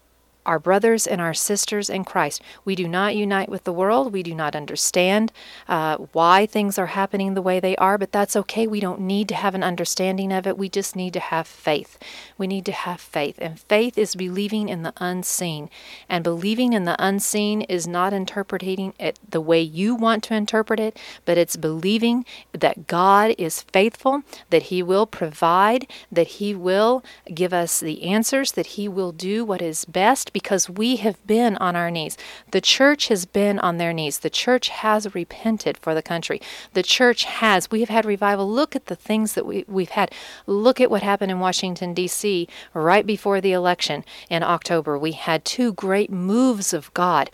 our 0.46 0.60
brothers 0.60 1.08
and 1.08 1.22
our 1.22 1.34
sisters 1.34 1.90
in 1.90 2.04
Christ. 2.04 2.42
We 2.64 2.76
do 2.76 2.88
not 2.88 3.16
unite 3.16 3.50
with 3.50 3.64
the 3.64 3.74
world. 3.74 4.14
We 4.14 4.24
do 4.24 4.36
not 4.36 4.56
understand 4.56 5.32
uh, 5.68 5.98
why 6.12 6.46
things 6.46 6.78
are 6.78 6.88
happening 6.88 7.34
the 7.34 7.42
way 7.42 7.60
they 7.60 7.76
are, 7.78 7.98
but 7.98 8.12
that's 8.12 8.36
okay. 8.36 8.68
We 8.68 8.80
don't 8.80 9.02
need 9.02 9.28
to 9.30 9.36
have 9.36 9.56
an 9.56 9.64
understanding 9.64 10.32
of 10.32 10.46
it. 10.48 10.58
We 10.58 10.70
just 10.70 10.96
need 10.96 11.14
to 11.14 11.20
have 11.20 11.48
faith. 11.48 11.98
We 12.38 12.48
need 12.48 12.66
to 12.66 12.72
have 12.72 13.02
faith. 13.02 13.38
And 13.40 13.60
faith 13.60 13.98
is 13.98 14.16
believing 14.16 14.70
in 14.70 14.84
the 14.84 14.94
unseen. 14.98 15.70
And 16.08 16.24
believing 16.24 16.74
in 16.74 16.86
the 16.86 16.96
unseen 17.00 17.62
is 17.62 17.88
not 17.88 18.14
interpreting 18.14 18.94
it 19.00 19.20
the 19.28 19.42
way 19.42 19.62
you 19.62 19.96
want 19.96 20.24
to 20.26 20.36
interpret 20.36 20.80
it, 20.80 20.98
but 21.26 21.38
it's 21.38 21.56
believing 21.56 22.26
that 22.52 22.88
God 22.88 23.34
is 23.38 23.62
faithful, 23.62 24.24
that 24.50 24.64
He 24.64 24.84
will 24.84 25.06
provide, 25.06 25.88
that 26.12 26.28
He 26.28 26.54
will 26.54 27.04
give 27.34 27.54
us 27.54 27.80
the 27.80 28.04
answers, 28.04 28.52
that 28.54 28.68
He 28.68 28.88
will 28.88 29.12
do 29.12 29.44
what 29.44 29.62
is 29.62 29.86
best 29.86 30.34
because 30.36 30.70
we 30.70 30.98
have 30.98 31.26
been 31.26 31.56
on 31.60 31.78
our 31.78 31.90
knees. 31.90 32.18
The 32.52 32.60
church 32.60 33.08
has 33.08 33.26
been 33.26 33.58
on 33.58 33.78
their 33.78 33.94
knees. 33.94 34.20
The 34.20 34.30
church 34.30 34.68
has 34.68 35.16
repented 35.16 35.78
for 35.78 35.96
the 35.96 36.02
country. 36.02 36.42
The 36.74 36.84
church 36.84 37.24
has. 37.24 37.72
We 37.72 37.80
have 37.80 37.88
had 37.88 38.04
revival. 38.04 38.52
Look 38.52 38.76
at 38.76 38.88
the 38.88 38.98
things 38.98 39.32
that 39.36 39.46
we, 39.46 39.64
we've 39.66 39.92
had. 39.92 40.12
Look 40.46 40.82
at 40.82 40.92
what 40.92 41.04
happened 41.04 41.32
in 41.32 41.40
Washington, 41.40 41.94
D.C. 41.94 42.50
right 42.74 43.06
before 43.06 43.40
the 43.40 43.54
election 43.54 44.04
in 44.30 44.44
October. 44.44 45.00
We 45.00 45.14
had 45.14 45.46
two 45.46 45.72
great 45.72 46.12
moves 46.12 46.74
of 46.74 46.94
God. 46.94 47.30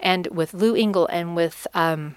And 0.00 0.26
with 0.26 0.52
Lou 0.52 0.74
Engle 0.74 1.06
and 1.06 1.36
with 1.36 1.68
um, 1.72 2.16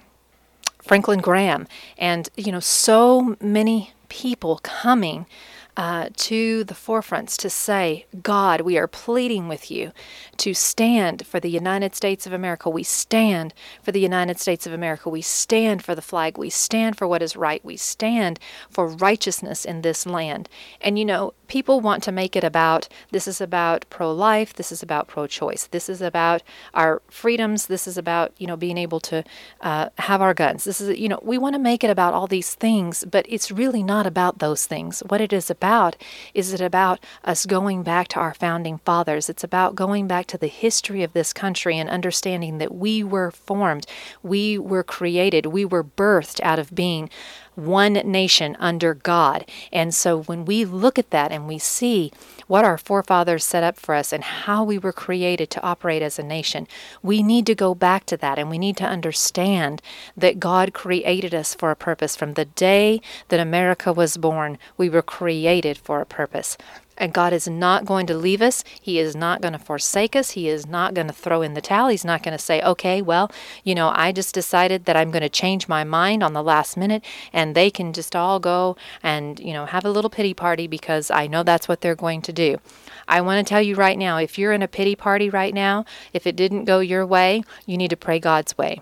Franklin 0.81 1.19
Graham, 1.19 1.67
and, 1.95 2.27
you 2.35 2.51
know, 2.51 2.59
so 2.59 3.37
many 3.39 3.91
people 4.09 4.61
coming 4.63 5.27
uh, 5.75 6.09
to 6.15 6.63
the 6.63 6.73
forefronts 6.73 7.35
to 7.37 7.49
say, 7.49 8.05
God, 8.21 8.61
we 8.61 8.77
are 8.77 8.87
pleading 8.87 9.47
with 9.47 9.71
you 9.71 9.91
to 10.37 10.53
stand 10.53 11.25
for 11.25 11.39
the 11.39 11.49
United 11.49 11.95
States 11.95 12.27
of 12.27 12.33
America. 12.33 12.69
We 12.69 12.83
stand 12.83 13.53
for 13.81 13.91
the 13.91 13.99
United 13.99 14.39
States 14.39 14.67
of 14.67 14.73
America. 14.73 15.09
We 15.09 15.21
stand 15.21 15.83
for 15.83 15.95
the 15.95 16.01
flag. 16.01 16.37
We 16.37 16.49
stand 16.49 16.97
for 16.97 17.07
what 17.07 17.23
is 17.23 17.35
right. 17.35 17.63
We 17.65 17.77
stand 17.77 18.39
for 18.69 18.87
righteousness 18.87 19.65
in 19.65 19.81
this 19.81 20.05
land. 20.05 20.47
And 20.79 20.99
you 20.99 21.05
know, 21.05 21.33
people 21.47 21.81
want 21.81 22.03
to 22.03 22.11
make 22.11 22.35
it 22.35 22.43
about 22.43 22.87
this 23.11 23.27
is 23.27 23.41
about 23.41 23.85
pro 23.89 24.11
life, 24.11 24.53
this 24.53 24.71
is 24.71 24.83
about 24.83 25.07
pro 25.07 25.25
choice, 25.25 25.67
this 25.67 25.89
is 25.89 26.01
about 26.01 26.43
our 26.73 27.01
freedoms, 27.09 27.65
this 27.65 27.87
is 27.87 27.97
about, 27.97 28.31
you 28.37 28.45
know, 28.45 28.57
being 28.57 28.77
able 28.77 28.99
to 28.99 29.23
uh, 29.61 29.89
have 29.97 30.21
our 30.21 30.33
guns. 30.33 30.65
This 30.65 30.81
is, 30.81 30.97
you 30.99 31.09
know, 31.09 31.19
we 31.23 31.37
want 31.37 31.55
to 31.55 31.59
make 31.59 31.83
it 31.83 31.89
about 31.89 32.13
all 32.13 32.27
these 32.27 32.53
things, 32.53 33.05
but 33.09 33.25
it's 33.27 33.51
really 33.51 33.81
not 33.81 34.05
about 34.05 34.39
those 34.39 34.67
things. 34.67 35.01
What 35.07 35.21
it 35.21 35.33
is 35.33 35.49
about 35.49 35.62
about? 35.63 35.95
Is 36.33 36.53
it 36.53 36.59
about 36.59 36.99
us 37.23 37.45
going 37.45 37.83
back 37.83 38.09
to 38.09 38.19
our 38.19 38.33
founding 38.33 38.79
fathers? 38.79 39.29
It's 39.29 39.45
about 39.45 39.75
going 39.75 40.07
back 40.07 40.27
to 40.27 40.37
the 40.37 40.47
history 40.47 41.03
of 41.03 41.13
this 41.13 41.31
country 41.31 41.77
and 41.77 41.89
understanding 41.89 42.57
that 42.57 42.75
we 42.75 43.01
were 43.01 43.31
formed, 43.31 43.85
we 44.21 44.57
were 44.57 44.83
created, 44.83 45.45
we 45.45 45.63
were 45.63 45.83
birthed 45.83 46.41
out 46.41 46.59
of 46.59 46.75
being 46.75 47.09
one 47.55 47.93
nation 47.93 48.57
under 48.59 48.93
God. 48.93 49.45
And 49.71 49.93
so 49.93 50.23
when 50.23 50.43
we 50.43 50.65
look 50.65 50.99
at 50.99 51.11
that 51.11 51.31
and 51.31 51.47
we 51.47 51.59
see 51.59 52.11
what 52.47 52.65
our 52.65 52.77
forefathers 52.77 53.43
set 53.43 53.63
up 53.63 53.77
for 53.77 53.95
us 53.95 54.11
and 54.13 54.23
how 54.23 54.63
we 54.63 54.77
were 54.77 54.93
created 54.93 55.49
to 55.51 55.61
operate 55.61 56.01
as 56.01 56.19
a 56.19 56.23
nation, 56.23 56.67
we 57.01 57.23
need 57.23 57.45
to 57.45 57.55
go 57.55 57.75
back 57.75 58.05
to 58.05 58.17
that 58.17 58.39
and 58.39 58.49
we 58.49 58.57
need 58.57 58.77
to 58.77 58.85
understand 58.85 59.81
that 60.15 60.39
God 60.39 60.73
created 60.73 61.33
us 61.33 61.53
for 61.53 61.71
a 61.71 61.75
purpose. 61.75 62.15
From 62.15 62.33
the 62.33 62.45
day 62.45 63.01
that 63.29 63.39
America 63.39 63.93
was 63.93 64.17
born, 64.17 64.57
we 64.77 64.89
were 64.89 65.01
created 65.01 65.77
for 65.77 66.01
a 66.01 66.05
purpose. 66.05 66.57
And 66.97 67.13
God 67.13 67.33
is 67.33 67.47
not 67.47 67.85
going 67.85 68.05
to 68.07 68.15
leave 68.15 68.41
us. 68.41 68.63
He 68.81 68.99
is 68.99 69.15
not 69.15 69.41
going 69.41 69.53
to 69.53 69.59
forsake 69.59 70.15
us. 70.15 70.31
He 70.31 70.47
is 70.47 70.65
not 70.65 70.93
going 70.93 71.07
to 71.07 71.13
throw 71.13 71.41
in 71.41 71.53
the 71.53 71.61
towel. 71.61 71.89
He's 71.89 72.05
not 72.05 72.23
going 72.23 72.37
to 72.37 72.43
say, 72.43 72.61
okay, 72.61 73.01
well, 73.01 73.31
you 73.63 73.73
know, 73.73 73.91
I 73.93 74.11
just 74.11 74.33
decided 74.33 74.85
that 74.85 74.95
I'm 74.95 75.11
going 75.11 75.23
to 75.23 75.29
change 75.29 75.67
my 75.67 75.83
mind 75.83 76.23
on 76.23 76.33
the 76.33 76.43
last 76.43 76.77
minute 76.77 77.03
and 77.31 77.55
they 77.55 77.69
can 77.69 77.93
just 77.93 78.15
all 78.15 78.39
go 78.39 78.77
and, 79.01 79.39
you 79.39 79.53
know, 79.53 79.65
have 79.65 79.85
a 79.85 79.89
little 79.89 80.09
pity 80.09 80.33
party 80.33 80.67
because 80.67 81.09
I 81.09 81.27
know 81.27 81.43
that's 81.43 81.67
what 81.67 81.81
they're 81.81 81.95
going 81.95 82.21
to 82.23 82.33
do. 82.33 82.59
I 83.07 83.21
want 83.21 83.45
to 83.45 83.49
tell 83.49 83.61
you 83.61 83.75
right 83.75 83.97
now 83.97 84.17
if 84.17 84.37
you're 84.37 84.53
in 84.53 84.61
a 84.61 84.67
pity 84.67 84.95
party 84.95 85.29
right 85.29 85.53
now, 85.53 85.85
if 86.13 86.25
it 86.27 86.35
didn't 86.35 86.65
go 86.65 86.79
your 86.79 87.05
way, 87.05 87.43
you 87.65 87.77
need 87.77 87.89
to 87.89 87.97
pray 87.97 88.19
God's 88.19 88.57
way. 88.57 88.81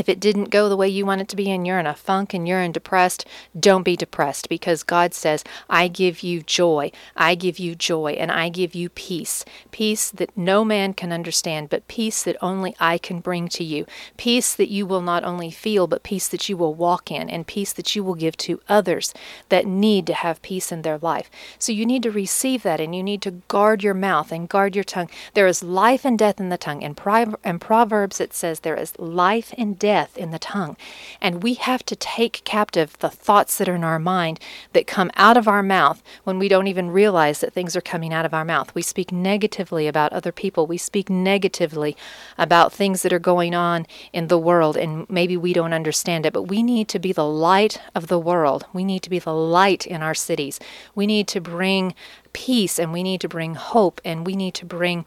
If 0.00 0.08
it 0.08 0.18
didn't 0.18 0.48
go 0.48 0.70
the 0.70 0.78
way 0.78 0.88
you 0.88 1.04
want 1.04 1.20
it 1.20 1.28
to 1.28 1.36
be 1.36 1.50
and 1.50 1.66
you're 1.66 1.78
in 1.78 1.86
a 1.86 1.94
funk 1.94 2.32
and 2.32 2.48
you're 2.48 2.62
in 2.62 2.72
depressed, 2.72 3.26
don't 3.58 3.82
be 3.82 3.96
depressed 3.96 4.48
because 4.48 4.82
God 4.82 5.12
says, 5.12 5.44
I 5.68 5.88
give 5.88 6.22
you 6.22 6.40
joy. 6.40 6.90
I 7.14 7.34
give 7.34 7.58
you 7.58 7.74
joy 7.74 8.12
and 8.12 8.32
I 8.32 8.48
give 8.48 8.74
you 8.74 8.88
peace. 8.88 9.44
Peace 9.72 10.10
that 10.12 10.34
no 10.34 10.64
man 10.64 10.94
can 10.94 11.12
understand, 11.12 11.68
but 11.68 11.86
peace 11.86 12.22
that 12.22 12.38
only 12.40 12.74
I 12.80 12.96
can 12.96 13.20
bring 13.20 13.46
to 13.48 13.62
you. 13.62 13.84
Peace 14.16 14.54
that 14.54 14.70
you 14.70 14.86
will 14.86 15.02
not 15.02 15.22
only 15.22 15.50
feel, 15.50 15.86
but 15.86 16.02
peace 16.02 16.28
that 16.28 16.48
you 16.48 16.56
will 16.56 16.72
walk 16.72 17.10
in 17.10 17.28
and 17.28 17.46
peace 17.46 17.74
that 17.74 17.94
you 17.94 18.02
will 18.02 18.14
give 18.14 18.38
to 18.38 18.62
others 18.70 19.12
that 19.50 19.66
need 19.66 20.06
to 20.06 20.14
have 20.14 20.40
peace 20.40 20.72
in 20.72 20.80
their 20.80 20.96
life. 20.96 21.30
So 21.58 21.72
you 21.72 21.84
need 21.84 22.02
to 22.04 22.10
receive 22.10 22.62
that 22.62 22.80
and 22.80 22.94
you 22.94 23.02
need 23.02 23.20
to 23.20 23.42
guard 23.48 23.82
your 23.82 23.92
mouth 23.92 24.32
and 24.32 24.48
guard 24.48 24.74
your 24.74 24.82
tongue. 24.82 25.10
There 25.34 25.46
is 25.46 25.62
life 25.62 26.06
and 26.06 26.18
death 26.18 26.40
in 26.40 26.48
the 26.48 26.56
tongue. 26.56 26.80
In, 26.80 26.94
Proverbs, 26.94 28.18
it 28.18 28.32
says 28.32 28.60
there 28.60 28.80
is 28.80 28.98
life 28.98 29.52
and 29.58 29.78
death 29.78 29.89
death 29.90 30.16
in 30.16 30.30
the 30.30 30.38
tongue. 30.38 30.76
And 31.20 31.42
we 31.42 31.54
have 31.54 31.84
to 31.86 31.96
take 31.96 32.44
captive 32.44 32.96
the 33.00 33.10
thoughts 33.10 33.58
that 33.58 33.68
are 33.68 33.74
in 33.74 33.82
our 33.82 33.98
mind 33.98 34.38
that 34.72 34.86
come 34.86 35.10
out 35.16 35.36
of 35.36 35.48
our 35.48 35.64
mouth 35.64 36.00
when 36.22 36.38
we 36.38 36.48
don't 36.48 36.68
even 36.68 36.92
realize 36.92 37.40
that 37.40 37.52
things 37.52 37.74
are 37.74 37.80
coming 37.80 38.14
out 38.14 38.24
of 38.24 38.32
our 38.32 38.44
mouth. 38.44 38.72
We 38.72 38.82
speak 38.82 39.10
negatively 39.10 39.88
about 39.88 40.12
other 40.12 40.30
people, 40.30 40.68
we 40.68 40.78
speak 40.78 41.10
negatively 41.10 41.96
about 42.38 42.72
things 42.72 43.02
that 43.02 43.12
are 43.12 43.18
going 43.34 43.52
on 43.52 43.84
in 44.12 44.28
the 44.28 44.38
world, 44.38 44.76
and 44.76 45.10
maybe 45.10 45.36
we 45.36 45.52
don't 45.52 45.72
understand 45.72 46.24
it, 46.24 46.32
but 46.32 46.44
we 46.44 46.62
need 46.62 46.86
to 46.90 47.00
be 47.00 47.12
the 47.12 47.26
light 47.26 47.80
of 47.92 48.06
the 48.06 48.18
world. 48.18 48.66
We 48.72 48.84
need 48.84 49.02
to 49.02 49.10
be 49.10 49.18
the 49.18 49.34
light 49.34 49.88
in 49.88 50.02
our 50.02 50.14
cities. 50.14 50.60
We 50.94 51.08
need 51.08 51.26
to 51.34 51.40
bring 51.40 51.94
peace 52.32 52.78
and 52.78 52.92
we 52.92 53.02
need 53.02 53.20
to 53.20 53.28
bring 53.28 53.54
hope 53.54 54.00
and 54.04 54.26
we 54.26 54.36
need 54.36 54.54
to 54.54 54.66
bring 54.66 55.04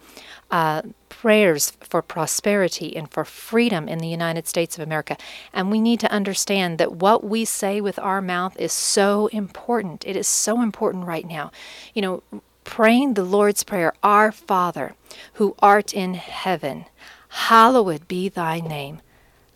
uh, 0.51 0.81
prayers 1.09 1.71
for 1.81 2.01
prosperity 2.01 2.95
and 2.95 3.09
for 3.09 3.25
freedom 3.25 3.87
in 3.87 3.99
the 3.99 4.07
United 4.07 4.47
States 4.47 4.77
of 4.77 4.83
America. 4.83 5.17
And 5.53 5.71
we 5.71 5.81
need 5.81 5.99
to 6.01 6.11
understand 6.11 6.77
that 6.77 6.93
what 6.93 7.23
we 7.23 7.45
say 7.45 7.81
with 7.81 7.97
our 7.99 8.21
mouth 8.21 8.59
is 8.59 8.73
so 8.73 9.27
important. 9.27 10.05
It 10.05 10.15
is 10.15 10.27
so 10.27 10.61
important 10.61 11.05
right 11.05 11.25
now. 11.25 11.51
You 11.93 12.01
know, 12.01 12.23
praying 12.63 13.13
the 13.13 13.23
Lord's 13.23 13.63
Prayer, 13.63 13.93
Our 14.03 14.31
Father, 14.31 14.95
who 15.33 15.55
art 15.59 15.93
in 15.93 16.15
heaven, 16.15 16.85
hallowed 17.29 18.07
be 18.07 18.29
thy 18.29 18.59
name. 18.59 19.01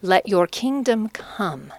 Let 0.01 0.27
your 0.27 0.47
kingdom 0.47 1.09
come 1.09 1.73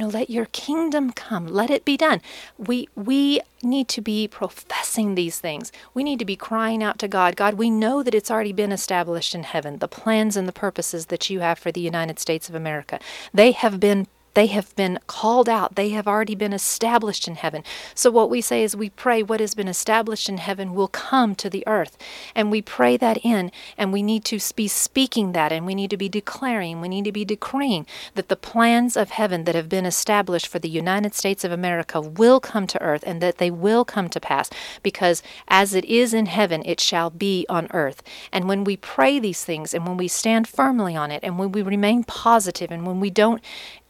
know 0.00 0.08
let 0.08 0.30
your 0.30 0.46
kingdom 0.46 1.12
come. 1.12 1.46
Let 1.46 1.70
it 1.70 1.84
be 1.84 1.96
done. 1.96 2.20
We 2.58 2.88
we 2.94 3.40
need 3.62 3.88
to 3.88 4.00
be 4.00 4.26
professing 4.26 5.14
these 5.14 5.38
things. 5.38 5.70
We 5.94 6.02
need 6.02 6.18
to 6.18 6.24
be 6.24 6.36
crying 6.36 6.82
out 6.82 6.98
to 7.00 7.08
god. 7.08 7.36
God 7.36 7.54
we 7.54 7.70
know 7.70 8.02
that 8.02 8.14
it's 8.14 8.30
already 8.30 8.52
been 8.52 8.72
established 8.72 9.34
in 9.34 9.44
heaven 9.44 9.78
the 9.78 9.88
plans 9.88 10.36
and 10.36 10.48
the 10.48 10.52
purposes 10.52 11.06
that 11.06 11.30
you 11.30 11.40
have 11.40 11.58
for 11.58 11.70
the 11.70 11.80
united 11.80 12.18
states 12.18 12.48
of 12.48 12.54
america. 12.54 12.98
They 13.32 13.52
have 13.52 13.78
been 13.78 14.06
they 14.34 14.46
have 14.46 14.74
been 14.76 14.98
called 15.06 15.48
out. 15.48 15.74
They 15.74 15.90
have 15.90 16.06
already 16.06 16.34
been 16.34 16.52
established 16.52 17.26
in 17.26 17.34
heaven. 17.34 17.64
So, 17.94 18.10
what 18.10 18.30
we 18.30 18.40
say 18.40 18.62
is 18.62 18.76
we 18.76 18.90
pray 18.90 19.22
what 19.22 19.40
has 19.40 19.54
been 19.54 19.68
established 19.68 20.28
in 20.28 20.38
heaven 20.38 20.74
will 20.74 20.88
come 20.88 21.34
to 21.36 21.50
the 21.50 21.64
earth. 21.66 21.98
And 22.34 22.50
we 22.50 22.62
pray 22.62 22.96
that 22.96 23.18
in, 23.24 23.50
and 23.76 23.92
we 23.92 24.02
need 24.02 24.24
to 24.26 24.38
be 24.54 24.68
speaking 24.68 25.32
that, 25.32 25.52
and 25.52 25.66
we 25.66 25.74
need 25.74 25.90
to 25.90 25.96
be 25.96 26.08
declaring, 26.08 26.80
we 26.80 26.88
need 26.88 27.04
to 27.04 27.12
be 27.12 27.24
decreeing 27.24 27.86
that 28.14 28.28
the 28.28 28.36
plans 28.36 28.96
of 28.96 29.10
heaven 29.10 29.44
that 29.44 29.54
have 29.54 29.68
been 29.68 29.86
established 29.86 30.46
for 30.46 30.58
the 30.58 30.68
United 30.68 31.14
States 31.14 31.44
of 31.44 31.52
America 31.52 32.00
will 32.00 32.40
come 32.40 32.66
to 32.66 32.80
earth 32.80 33.02
and 33.06 33.20
that 33.20 33.38
they 33.38 33.50
will 33.50 33.84
come 33.84 34.08
to 34.08 34.20
pass. 34.20 34.50
Because 34.82 35.22
as 35.48 35.74
it 35.74 35.84
is 35.84 36.14
in 36.14 36.26
heaven, 36.26 36.62
it 36.64 36.80
shall 36.80 37.10
be 37.10 37.46
on 37.48 37.66
earth. 37.72 38.02
And 38.32 38.48
when 38.48 38.64
we 38.64 38.76
pray 38.76 39.18
these 39.18 39.44
things, 39.44 39.74
and 39.74 39.86
when 39.86 39.96
we 39.96 40.08
stand 40.08 40.46
firmly 40.46 40.94
on 40.94 41.10
it, 41.10 41.20
and 41.22 41.38
when 41.38 41.52
we 41.52 41.62
remain 41.62 42.04
positive, 42.04 42.70
and 42.70 42.86
when 42.86 43.00
we 43.00 43.10
don't 43.10 43.42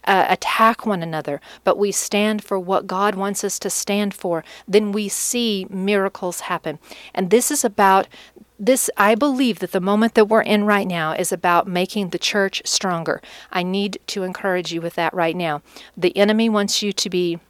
uh, 0.04 0.26
attack 0.28 0.86
one 0.86 1.02
another, 1.02 1.40
but 1.64 1.78
we 1.78 1.92
stand 1.92 2.42
for 2.42 2.58
what 2.58 2.86
God 2.86 3.14
wants 3.14 3.44
us 3.44 3.58
to 3.60 3.70
stand 3.70 4.14
for, 4.14 4.44
then 4.66 4.92
we 4.92 5.08
see 5.08 5.66
miracles 5.70 6.40
happen. 6.40 6.78
And 7.14 7.30
this 7.30 7.50
is 7.50 7.64
about 7.64 8.08
this 8.58 8.90
I 8.98 9.14
believe 9.14 9.60
that 9.60 9.72
the 9.72 9.80
moment 9.80 10.14
that 10.14 10.26
we're 10.26 10.42
in 10.42 10.64
right 10.64 10.86
now 10.86 11.12
is 11.12 11.32
about 11.32 11.66
making 11.66 12.10
the 12.10 12.18
church 12.18 12.60
stronger. 12.66 13.22
I 13.50 13.62
need 13.62 13.98
to 14.08 14.22
encourage 14.22 14.70
you 14.70 14.82
with 14.82 14.94
that 14.96 15.14
right 15.14 15.34
now. 15.34 15.62
The 15.96 16.14
enemy 16.16 16.50
wants 16.50 16.82
you 16.82 16.92
to 16.92 17.08
be 17.08 17.40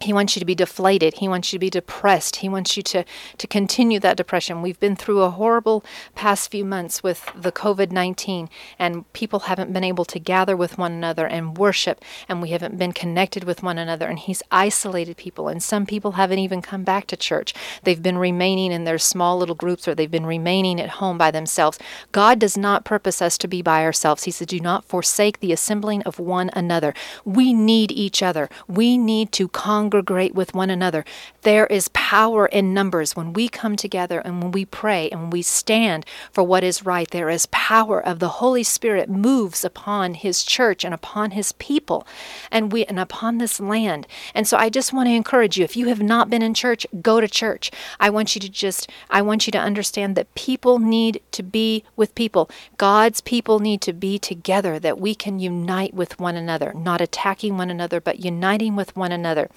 he 0.00 0.12
wants 0.12 0.36
you 0.36 0.40
to 0.40 0.46
be 0.46 0.54
deflated. 0.54 1.14
He 1.14 1.28
wants 1.28 1.52
you 1.52 1.58
to 1.58 1.60
be 1.60 1.70
depressed. 1.70 2.36
He 2.36 2.48
wants 2.48 2.76
you 2.76 2.82
to, 2.84 3.04
to 3.36 3.46
continue 3.46 3.98
that 4.00 4.16
depression. 4.16 4.62
We've 4.62 4.78
been 4.78 4.94
through 4.94 5.22
a 5.22 5.30
horrible 5.30 5.84
past 6.14 6.50
few 6.50 6.64
months 6.64 7.02
with 7.02 7.30
the 7.34 7.50
COVID 7.50 7.90
19, 7.90 8.48
and 8.78 9.12
people 9.12 9.40
haven't 9.40 9.72
been 9.72 9.84
able 9.84 10.04
to 10.04 10.18
gather 10.20 10.56
with 10.56 10.78
one 10.78 10.92
another 10.92 11.26
and 11.26 11.58
worship, 11.58 12.04
and 12.28 12.40
we 12.40 12.50
haven't 12.50 12.78
been 12.78 12.92
connected 12.92 13.42
with 13.42 13.62
one 13.62 13.76
another. 13.76 14.06
And 14.06 14.18
He's 14.18 14.42
isolated 14.52 15.16
people, 15.16 15.48
and 15.48 15.62
some 15.62 15.84
people 15.84 16.12
haven't 16.12 16.38
even 16.38 16.62
come 16.62 16.84
back 16.84 17.06
to 17.08 17.16
church. 17.16 17.52
They've 17.82 18.02
been 18.02 18.18
remaining 18.18 18.70
in 18.70 18.84
their 18.84 18.98
small 18.98 19.36
little 19.38 19.56
groups 19.56 19.88
or 19.88 19.94
they've 19.94 20.10
been 20.10 20.26
remaining 20.26 20.80
at 20.80 20.90
home 20.90 21.18
by 21.18 21.30
themselves. 21.30 21.78
God 22.12 22.38
does 22.38 22.56
not 22.56 22.84
purpose 22.84 23.20
us 23.20 23.36
to 23.38 23.48
be 23.48 23.62
by 23.62 23.82
ourselves. 23.82 24.24
He 24.24 24.30
said, 24.30 24.48
Do 24.48 24.60
not 24.60 24.84
forsake 24.84 25.40
the 25.40 25.52
assembling 25.52 26.02
of 26.02 26.20
one 26.20 26.50
another. 26.52 26.94
We 27.24 27.52
need 27.52 27.90
each 27.90 28.22
other. 28.22 28.48
We 28.68 28.96
need 28.96 29.32
to 29.32 29.48
congregate 29.48 29.87
congregate 29.88 30.34
with 30.34 30.54
one 30.54 30.68
another. 30.68 31.02
There 31.42 31.66
is 31.66 31.88
power 31.94 32.46
in 32.46 32.74
numbers. 32.74 33.16
When 33.16 33.32
we 33.32 33.48
come 33.48 33.74
together 33.74 34.20
and 34.20 34.42
when 34.42 34.52
we 34.52 34.66
pray 34.66 35.08
and 35.08 35.22
when 35.22 35.30
we 35.30 35.40
stand 35.40 36.04
for 36.30 36.44
what 36.44 36.62
is 36.62 36.84
right, 36.84 37.10
there 37.10 37.30
is 37.30 37.46
power 37.46 38.04
of 38.04 38.18
the 38.18 38.40
Holy 38.40 38.62
Spirit 38.62 39.08
moves 39.08 39.64
upon 39.64 40.12
his 40.12 40.44
church 40.44 40.84
and 40.84 40.92
upon 40.92 41.30
his 41.30 41.52
people 41.52 42.06
and 42.50 42.70
we 42.70 42.84
and 42.84 43.00
upon 43.00 43.38
this 43.38 43.60
land. 43.60 44.06
And 44.34 44.46
so 44.46 44.58
I 44.58 44.68
just 44.68 44.92
want 44.92 45.08
to 45.08 45.14
encourage 45.14 45.56
you 45.56 45.64
if 45.64 45.76
you 45.76 45.88
have 45.88 46.02
not 46.02 46.28
been 46.28 46.42
in 46.42 46.52
church, 46.52 46.86
go 47.00 47.20
to 47.20 47.28
church. 47.28 47.70
I 47.98 48.10
want 48.10 48.34
you 48.34 48.40
to 48.42 48.48
just 48.48 48.90
I 49.08 49.22
want 49.22 49.46
you 49.46 49.50
to 49.52 49.58
understand 49.58 50.16
that 50.16 50.34
people 50.34 50.78
need 50.78 51.22
to 51.32 51.42
be 51.42 51.84
with 51.96 52.14
people. 52.14 52.50
God's 52.76 53.22
people 53.22 53.58
need 53.58 53.80
to 53.82 53.94
be 53.94 54.18
together 54.18 54.78
that 54.78 55.00
we 55.00 55.14
can 55.14 55.40
unite 55.40 55.94
with 55.94 56.20
one 56.20 56.36
another, 56.36 56.74
not 56.74 57.00
attacking 57.00 57.56
one 57.56 57.70
another, 57.70 58.00
but 58.00 58.22
uniting 58.22 58.76
with 58.76 58.94
one 58.94 59.12
another 59.12 59.48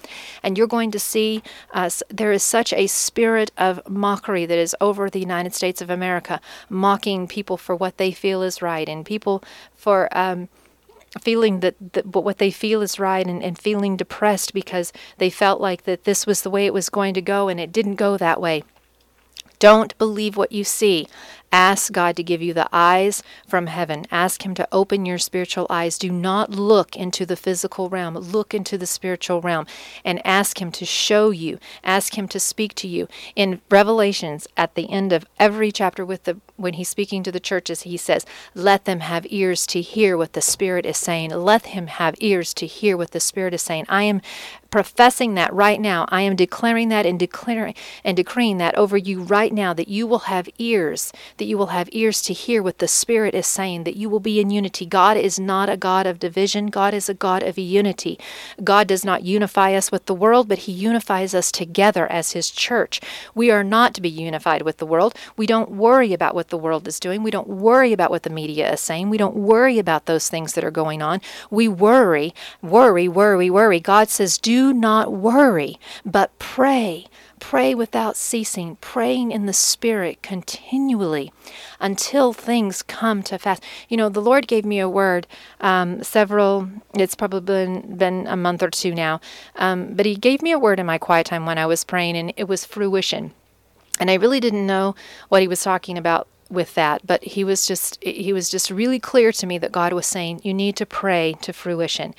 and 0.42 0.56
you're 0.56 0.66
going 0.66 0.90
to 0.90 0.98
see 0.98 1.42
us. 1.72 2.02
There 2.08 2.32
is 2.32 2.42
such 2.42 2.72
a 2.72 2.86
spirit 2.86 3.50
of 3.56 3.80
mockery 3.88 4.46
that 4.46 4.58
is 4.58 4.76
over 4.80 5.08
the 5.08 5.20
United 5.20 5.54
States 5.54 5.80
of 5.80 5.90
America, 5.90 6.40
mocking 6.68 7.26
people 7.26 7.56
for 7.56 7.74
what 7.74 7.96
they 7.98 8.12
feel 8.12 8.42
is 8.42 8.62
right, 8.62 8.88
and 8.88 9.04
people 9.04 9.42
for. 9.76 10.08
Um, 10.16 10.48
feeling 11.20 11.60
that, 11.60 11.74
that 11.92 12.06
what 12.06 12.38
they 12.38 12.50
feel 12.50 12.80
is 12.80 12.98
right 12.98 13.26
and, 13.26 13.42
and 13.42 13.58
feeling 13.58 13.98
depressed 13.98 14.54
because 14.54 14.94
they 15.18 15.28
felt 15.28 15.60
like 15.60 15.82
that 15.82 16.04
this 16.04 16.26
was 16.26 16.40
the 16.40 16.48
way 16.48 16.64
it 16.64 16.72
was 16.72 16.88
going 16.88 17.12
to 17.12 17.20
go 17.20 17.48
and 17.48 17.60
it 17.60 17.70
didn't 17.70 17.96
go 17.96 18.16
that 18.16 18.40
way. 18.40 18.64
Don't 19.58 19.96
believe 19.98 20.36
what 20.36 20.52
you 20.52 20.64
see. 20.64 21.06
Ask 21.52 21.92
God 21.92 22.16
to 22.16 22.22
give 22.22 22.40
you 22.40 22.54
the 22.54 22.68
eyes 22.72 23.22
from 23.46 23.66
heaven. 23.66 24.06
Ask 24.10 24.44
Him 24.44 24.54
to 24.54 24.66
open 24.72 25.04
your 25.04 25.18
spiritual 25.18 25.66
eyes. 25.68 25.98
Do 25.98 26.10
not 26.10 26.50
look 26.50 26.96
into 26.96 27.26
the 27.26 27.36
physical 27.36 27.90
realm, 27.90 28.14
look 28.16 28.54
into 28.54 28.78
the 28.78 28.86
spiritual 28.86 29.42
realm 29.42 29.66
and 30.02 30.26
ask 30.26 30.62
Him 30.62 30.72
to 30.72 30.86
show 30.86 31.30
you, 31.30 31.58
ask 31.84 32.16
Him 32.16 32.26
to 32.28 32.40
speak 32.40 32.74
to 32.76 32.88
you. 32.88 33.06
In 33.36 33.60
Revelations, 33.70 34.48
at 34.56 34.74
the 34.74 34.90
end 34.90 35.12
of 35.12 35.26
every 35.38 35.70
chapter, 35.70 36.06
with 36.06 36.24
the 36.24 36.38
when 36.56 36.74
He's 36.74 36.88
speaking 36.88 37.22
to 37.24 37.32
the 37.32 37.40
churches, 37.40 37.82
He 37.82 37.98
says, 37.98 38.24
Let 38.54 38.86
them 38.86 39.00
have 39.00 39.26
ears 39.28 39.66
to 39.68 39.82
hear 39.82 40.16
what 40.16 40.32
the 40.32 40.40
Spirit 40.40 40.86
is 40.86 40.96
saying. 40.96 41.30
Let 41.30 41.66
Him 41.66 41.88
have 41.88 42.14
ears 42.20 42.54
to 42.54 42.66
hear 42.66 42.96
what 42.96 43.10
the 43.10 43.20
Spirit 43.20 43.52
is 43.52 43.62
saying. 43.62 43.84
I 43.90 44.04
am 44.04 44.22
professing 44.70 45.34
that 45.34 45.52
right 45.52 45.80
now. 45.80 46.06
I 46.08 46.22
am 46.22 46.34
declaring 46.34 46.88
that 46.88 47.04
and 47.06 47.18
declaring 47.18 47.74
and 48.02 48.16
decreeing 48.16 48.58
that 48.58 48.74
over 48.76 48.96
you 48.96 49.22
right 49.22 49.52
now 49.52 49.74
that 49.74 49.86
you 49.88 50.06
will 50.06 50.20
have 50.20 50.48
ears 50.58 51.12
that 51.42 51.48
you 51.48 51.58
will 51.58 51.74
have 51.74 51.88
ears 51.90 52.22
to 52.22 52.32
hear 52.32 52.62
what 52.62 52.78
the 52.78 52.86
Spirit 52.86 53.34
is 53.34 53.48
saying, 53.48 53.82
that 53.82 53.96
you 53.96 54.08
will 54.08 54.20
be 54.20 54.38
in 54.38 54.48
unity. 54.48 54.86
God 54.86 55.16
is 55.16 55.40
not 55.40 55.68
a 55.68 55.76
God 55.76 56.06
of 56.06 56.20
division, 56.20 56.66
God 56.66 56.94
is 56.94 57.08
a 57.08 57.14
God 57.14 57.42
of 57.42 57.58
unity. 57.58 58.16
God 58.62 58.86
does 58.86 59.04
not 59.04 59.24
unify 59.24 59.74
us 59.74 59.90
with 59.90 60.06
the 60.06 60.14
world, 60.14 60.46
but 60.46 60.58
He 60.58 60.72
unifies 60.72 61.34
us 61.34 61.50
together 61.50 62.06
as 62.06 62.30
His 62.30 62.48
church. 62.48 63.00
We 63.34 63.50
are 63.50 63.64
not 63.64 63.92
to 63.94 64.00
be 64.00 64.08
unified 64.08 64.62
with 64.62 64.76
the 64.76 64.86
world. 64.86 65.16
We 65.36 65.48
don't 65.48 65.72
worry 65.72 66.12
about 66.12 66.36
what 66.36 66.50
the 66.50 66.56
world 66.56 66.86
is 66.86 67.00
doing. 67.00 67.24
We 67.24 67.32
don't 67.32 67.48
worry 67.48 67.92
about 67.92 68.12
what 68.12 68.22
the 68.22 68.30
media 68.30 68.72
is 68.72 68.80
saying. 68.80 69.10
We 69.10 69.18
don't 69.18 69.34
worry 69.34 69.80
about 69.80 70.06
those 70.06 70.28
things 70.28 70.52
that 70.52 70.62
are 70.62 70.70
going 70.70 71.02
on. 71.02 71.20
We 71.50 71.66
worry, 71.66 72.32
worry, 72.62 73.08
worry, 73.08 73.50
worry. 73.50 73.80
God 73.80 74.08
says, 74.08 74.38
do 74.38 74.72
not 74.72 75.12
worry, 75.12 75.80
but 76.04 76.38
pray. 76.38 77.08
Pray 77.42 77.74
without 77.74 78.16
ceasing, 78.16 78.76
praying 78.76 79.32
in 79.32 79.46
the 79.46 79.52
Spirit 79.52 80.22
continually 80.22 81.32
until 81.80 82.32
things 82.32 82.82
come 82.82 83.20
to 83.24 83.36
pass. 83.36 83.58
You 83.88 83.96
know, 83.96 84.08
the 84.08 84.22
Lord 84.22 84.46
gave 84.46 84.64
me 84.64 84.78
a 84.78 84.88
word 84.88 85.26
um, 85.60 86.04
several, 86.04 86.70
it's 86.94 87.16
probably 87.16 87.40
been, 87.40 87.96
been 87.96 88.28
a 88.28 88.36
month 88.36 88.62
or 88.62 88.70
two 88.70 88.94
now, 88.94 89.20
um, 89.56 89.92
but 89.94 90.06
He 90.06 90.14
gave 90.14 90.40
me 90.40 90.52
a 90.52 90.58
word 90.58 90.78
in 90.78 90.86
my 90.86 90.98
quiet 90.98 91.26
time 91.26 91.44
when 91.44 91.58
I 91.58 91.66
was 91.66 91.82
praying, 91.82 92.16
and 92.16 92.32
it 92.36 92.44
was 92.44 92.64
fruition. 92.64 93.32
And 93.98 94.08
I 94.08 94.14
really 94.14 94.40
didn't 94.40 94.66
know 94.66 94.94
what 95.28 95.42
He 95.42 95.48
was 95.48 95.62
talking 95.64 95.98
about 95.98 96.28
with 96.48 96.74
that 96.74 97.06
but 97.06 97.24
he 97.24 97.42
was 97.44 97.66
just 97.66 97.98
he 98.04 98.30
was 98.30 98.50
just 98.50 98.70
really 98.70 98.98
clear 98.98 99.32
to 99.32 99.46
me 99.46 99.56
that 99.56 99.72
God 99.72 99.94
was 99.94 100.04
saying 100.06 100.38
you 100.44 100.52
need 100.52 100.76
to 100.76 100.84
pray 100.84 101.34
to 101.40 101.50
fruition 101.50 102.14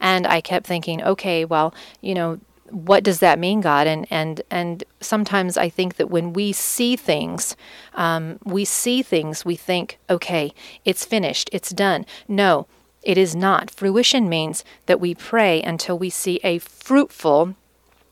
and 0.00 0.26
I 0.26 0.40
kept 0.40 0.66
thinking 0.66 1.00
okay 1.04 1.44
well 1.44 1.72
you 2.00 2.12
know 2.12 2.40
what 2.70 3.04
does 3.04 3.20
that 3.20 3.38
mean, 3.38 3.60
God? 3.60 3.86
And 3.86 4.06
and 4.10 4.42
and 4.50 4.84
sometimes 5.00 5.56
I 5.56 5.68
think 5.68 5.96
that 5.96 6.10
when 6.10 6.32
we 6.32 6.52
see 6.52 6.96
things, 6.96 7.56
um, 7.94 8.38
we 8.44 8.64
see 8.64 9.02
things, 9.02 9.44
we 9.44 9.56
think, 9.56 9.98
okay, 10.08 10.52
it's 10.84 11.04
finished, 11.04 11.48
it's 11.52 11.70
done. 11.70 12.06
No, 12.28 12.66
it 13.02 13.16
is 13.16 13.36
not. 13.36 13.70
Fruition 13.70 14.28
means 14.28 14.64
that 14.86 15.00
we 15.00 15.14
pray 15.14 15.62
until 15.62 15.98
we 15.98 16.10
see 16.10 16.40
a 16.42 16.58
fruitful 16.58 17.54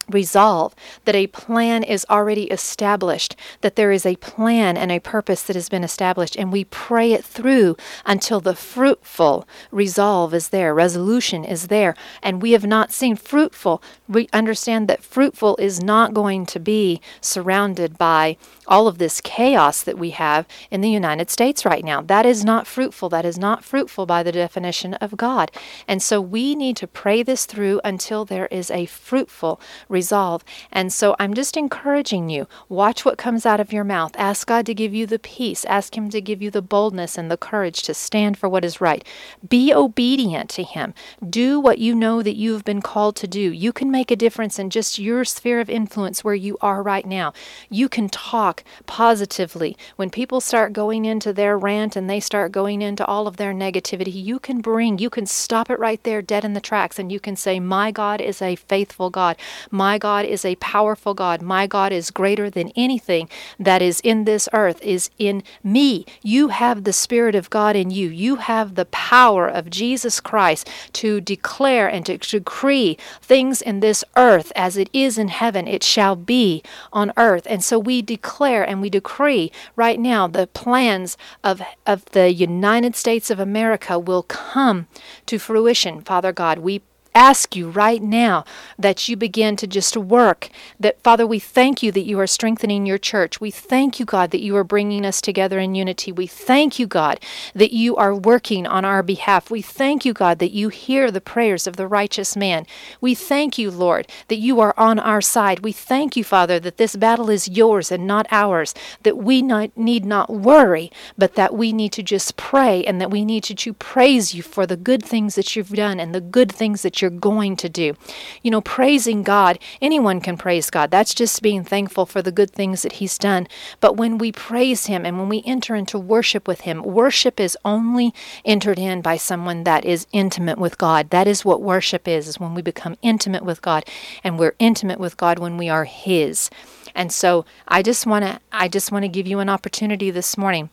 resolve 0.09 0.75
that 1.05 1.14
a 1.14 1.27
plan 1.29 1.83
is 1.83 2.07
already 2.11 2.45
established, 2.45 3.37
that 3.61 3.77
there 3.77 3.93
is 3.93 4.07
a 4.07 4.17
plan 4.17 4.77
and 4.77 4.90
a 4.90 5.01
purpose 5.01 5.43
that 5.43 5.57
has 5.57 5.69
been 5.69 5.85
established, 5.85 6.37
and 6.37 6.53
we 6.53 6.64
pray 6.64 7.12
it 7.12 7.25
through 7.25 7.77
until 8.05 8.40
the 8.40 8.55
fruitful 8.55 9.47
resolve 9.71 10.35
is 10.35 10.49
there, 10.49 10.75
resolution 10.75 11.45
is 11.45 11.69
there, 11.69 11.95
and 12.23 12.43
we 12.43 12.53
have 12.53 12.67
not 12.67 12.93
seen 12.93 13.17
fruitful. 13.17 13.83
We 14.09 14.29
understand 14.33 14.88
that 14.88 15.03
fruitful 15.03 15.57
is 15.59 15.83
not 15.83 16.14
going 16.14 16.47
to 16.47 16.61
be 16.61 17.01
surrounded 17.21 17.99
by 17.99 18.37
all 18.67 18.88
of 18.88 18.99
this 18.99 19.21
chaos 19.21 19.83
that 19.83 19.99
we 19.99 20.11
have 20.11 20.47
in 20.71 20.81
the 20.81 20.90
United 20.90 21.31
States 21.31 21.64
right 21.64 21.85
now. 21.85 22.01
That 22.01 22.27
is 22.27 22.45
not 22.45 22.67
fruitful. 22.67 23.09
That 23.09 23.25
is 23.25 23.38
not 23.38 23.64
fruitful 23.64 24.07
by 24.07 24.23
the 24.23 24.33
definition 24.33 24.95
of 24.95 25.17
God. 25.17 25.51
And 25.87 26.03
so 26.03 26.21
we 26.21 26.55
need 26.55 26.77
to 26.79 26.87
pray 26.87 27.23
this 27.23 27.47
through 27.47 27.81
until 27.85 28.25
there 28.25 28.47
is 28.47 28.71
a 28.71 28.87
fruitful 28.87 29.61
resolve. 29.94 30.44
And 30.70 30.92
so 30.92 31.16
I'm 31.18 31.33
just 31.33 31.57
encouraging 31.57 32.28
you 32.28 32.46
watch 32.68 33.07
what 33.07 33.16
comes 33.16 33.46
out 33.46 33.61
of 33.61 33.72
your 33.72 33.85
mouth. 33.85 34.12
Ask 34.16 34.46
God 34.46 34.66
to 34.66 34.74
give 34.74 34.92
you 34.92 35.07
the 35.07 35.18
peace, 35.18 35.64
ask 35.64 35.96
Him 35.96 36.11
to 36.11 36.20
give 36.20 36.42
you 36.42 36.50
the 36.50 36.61
boldness 36.61 37.16
and 37.16 37.30
the 37.30 37.38
courage 37.38 37.83
to 37.85 37.94
stand 37.94 38.37
for 38.37 38.48
what 38.48 38.64
is 38.64 38.80
right. 38.80 39.02
Be 39.48 39.72
obedient 39.72 40.50
to 40.50 40.62
Him. 40.62 40.92
Do 41.26 41.59
what 41.59 41.78
you 41.78 41.94
know 41.94 42.22
that 42.22 42.37
you've 42.37 42.64
been 42.64 42.83
called 42.83 43.16
to 43.16 43.28
do. 43.28 43.40
You 43.40 43.72
can 43.72 43.90
make 43.90 44.11
a 44.11 44.16
difference 44.16 44.59
in 44.59 44.68
just 44.68 44.98
your 44.98 45.24
sphere 45.24 45.61
of 45.61 45.70
influence 45.70 46.24
where 46.24 46.35
you 46.35 46.59
are 46.61 46.83
right 46.83 47.07
now. 47.07 47.33
You 47.70 47.88
can 47.88 48.09
talk 48.09 48.64
positively. 48.87 49.76
When 49.96 50.11
people 50.11 50.40
start 50.40 50.72
going 50.72 51.04
into 51.04 51.33
their 51.33 51.57
rant 51.57 51.94
and 51.96 52.11
they 52.11 52.20
start 52.20 52.50
going 52.50 52.83
into 52.83 53.07
all 53.07 53.28
of 53.28 53.37
their 53.37 53.54
negativity, 53.54 54.12
you 54.12 54.38
can 54.40 54.61
bring, 54.61 54.98
you 54.98 55.11
can 55.11 55.26
stop 55.26 55.70
it 55.70 55.78
right 55.78 56.02
there 56.02 56.20
dead 56.20 56.44
in 56.44 56.54
the 56.54 56.61
tracks 56.61 56.98
and 56.98 57.12
you 57.12 57.20
can 57.20 57.37
say, 57.37 57.61
My 57.61 57.92
God 57.92 58.20
is 58.20 58.42
a 58.42 58.57
faithful 58.57 59.11
God. 59.11 59.37
My 59.70 59.84
my 59.85 59.99
God 59.99 60.25
is 60.25 60.47
a 60.47 60.57
powerful 60.57 61.12
God. 61.12 61.42
My 61.42 61.66
God 61.66 61.92
is 61.92 62.11
greater 62.11 62.49
than 62.49 62.73
anything 62.75 63.29
that 63.59 63.83
is 63.83 64.01
in 64.01 64.25
this 64.25 64.49
earth, 64.55 64.81
is 64.81 65.11
in 65.18 65.42
me. 65.62 66.07
You 66.23 66.49
have 66.49 66.85
the 66.85 66.92
Spirit 66.94 67.35
of 67.35 67.51
God 67.51 67.77
in 67.77 67.90
you. 67.90 68.09
You 68.09 68.37
have 68.37 68.77
the 68.77 68.87
power 68.87 69.47
of 69.47 69.68
Jesus 69.68 70.20
Christ 70.20 70.70
to 70.94 71.20
declare 71.20 71.87
and 71.87 72.07
to 72.07 72.16
decree 72.16 72.97
things 73.20 73.61
in 73.61 73.81
this 73.81 74.03
earth 74.16 74.53
as 74.57 74.79
it 74.79 74.88
is 74.94 75.18
in 75.18 75.29
heaven. 75.29 75.68
It 75.68 75.83
shall 75.83 76.16
be 76.16 76.62
on 76.90 77.12
earth. 77.18 77.47
And 77.47 77.62
so 77.62 77.79
we 77.79 78.01
declare 78.01 78.66
and 78.66 78.81
we 78.81 78.88
decree 78.88 79.53
right 79.77 80.01
now 80.01 80.27
the 80.27 80.47
plans 80.47 81.18
of, 81.42 81.61
of 81.85 82.07
the 82.16 82.33
United 82.33 82.97
States 82.97 83.29
of 83.29 83.38
America 83.38 83.99
will 83.99 84.23
come 84.23 84.87
to 85.27 85.38
fruition. 85.38 86.01
Father 86.01 86.33
God, 86.33 86.61
we 86.61 86.81
ask 87.14 87.55
you 87.55 87.70
right 87.70 88.03
now 88.03 88.44
that 88.79 89.09
you 89.09 89.16
begin 89.16 89.57
to 89.57 89.66
just 89.66 89.96
work. 89.96 90.48
That, 90.81 91.00
Father, 91.03 91.27
we 91.27 91.38
thank 91.38 91.83
you 91.83 91.92
that 91.92 92.05
you 92.07 92.18
are 92.20 92.27
strengthening 92.27 92.87
your 92.87 92.98
church. 92.98 93.40
We 93.40 93.50
thank 93.50 94.00
you, 94.00 94.07
God, 94.07 94.31
that 94.33 94.42
you 94.42 94.57
are 94.57 94.64
bringing 94.64 95.07
us 95.07 95.20
together 95.20 95.59
in 95.59 95.74
unity. 95.74 96.12
We 96.12 96.27
thank 96.27 96.79
you, 96.79 96.87
God, 96.87 97.20
that 97.55 97.72
you 97.72 97.96
are 97.96 98.14
working 98.14 98.66
on 98.66 98.85
our 98.85 99.03
behalf. 99.03 99.50
We 99.50 99.62
thank 99.62 100.05
you, 100.05 100.12
God, 100.12 100.38
that 100.40 100.53
you 100.53 100.68
hear 100.68 101.11
the 101.11 101.20
prayers 101.20 101.66
of 101.66 101.77
the 101.77 101.87
righteous 101.87 102.37
man. 102.37 102.66
We 103.00 103.14
thank 103.14 103.59
you, 103.59 103.70
Lord, 103.70 104.09
that 104.29 104.37
you 104.37 104.61
are 104.61 104.74
on 104.77 104.98
our 104.98 105.20
side. 105.20 105.61
We 105.61 105.72
thank 105.72 106.16
you, 106.16 106.24
Father, 106.24 106.59
that 106.61 106.77
this 106.77 106.96
battle 106.96 107.31
is 107.31 107.48
yours 107.48 107.92
and 107.92 108.07
not 108.07 108.27
ours, 108.31 108.74
that 109.05 109.18
we 109.18 109.42
not, 109.42 109.77
need 109.77 110.05
not 110.05 110.31
worry, 110.31 110.90
but 111.16 111.35
that 111.35 111.55
we 111.55 111.72
need 111.72 111.92
to 111.92 112.03
just 112.03 112.37
pray 112.37 112.85
and 112.85 113.00
that 113.00 113.11
we 113.11 113.24
need 113.24 113.44
to, 113.44 113.55
to 113.55 113.72
praise 113.72 114.35
you 114.35 114.42
for 114.42 114.66
the 114.66 114.77
good 114.77 115.03
things 115.03 115.35
that 115.37 115.55
you've 115.55 115.70
done 115.70 116.00
and 116.00 116.14
the 116.14 116.20
good 116.20 116.50
things 116.50 116.83
that 116.83 117.00
you're 117.00 117.04
going 117.11 117.57
to 117.57 117.69
do. 117.69 117.95
You 118.43 118.51
know, 118.51 118.61
praising 118.61 119.23
God, 119.23 119.59
anyone 119.81 120.21
can 120.21 120.37
praise 120.37 120.71
God. 120.71 120.90
That's 120.90 121.14
just 121.14 121.43
being 121.43 121.64
thankful 121.64 122.07
for 122.07 122.23
the 122.23 122.33
good 122.33 122.51
things 122.51 122.83
that 122.83 122.95
He's 122.95 123.19
done. 123.19 123.47
But 123.81 123.97
when 123.97 124.19
we 124.19 124.33
praise 124.33 124.87
Him 124.87 125.05
and 125.05 125.19
when 125.19 125.29
we 125.29 125.43
enter 125.47 125.75
into 125.75 125.99
worship 125.99 126.47
with 126.47 126.62
Him, 126.62 126.83
worship 126.83 127.40
is 127.40 127.57
only 127.64 128.14
entered 128.45 128.79
in 128.79 129.03
by 129.03 129.17
someone 129.17 129.64
that 129.64 129.85
is 129.85 130.07
intimate 130.12 130.59
with 130.59 130.79
God. 130.79 131.11
That 131.11 131.27
is 131.27 131.45
what 131.45 131.62
worship 131.62 132.07
is, 132.09 132.29
is 132.29 132.40
when 132.40 132.55
we 132.55 132.62
become 132.62 132.97
intimate 133.03 133.45
with 133.45 133.62
God. 133.62 133.85
And 134.23 134.38
we're 134.38 134.55
intimate 134.59 135.01
with 135.01 135.17
God 135.17 135.38
when 135.38 135.57
we 135.57 135.69
are 135.69 135.85
His. 135.85 136.51
And 136.95 137.12
so 137.12 137.45
I 137.67 137.83
just 137.83 138.07
want 138.07 138.25
to 138.25 138.40
I 138.53 138.69
just 138.69 138.93
want 138.93 139.05
to 139.05 139.09
give 139.09 139.27
you 139.27 139.40
an 139.40 139.49
opportunity 139.49 140.11
this 140.11 140.38
morning 140.38 140.71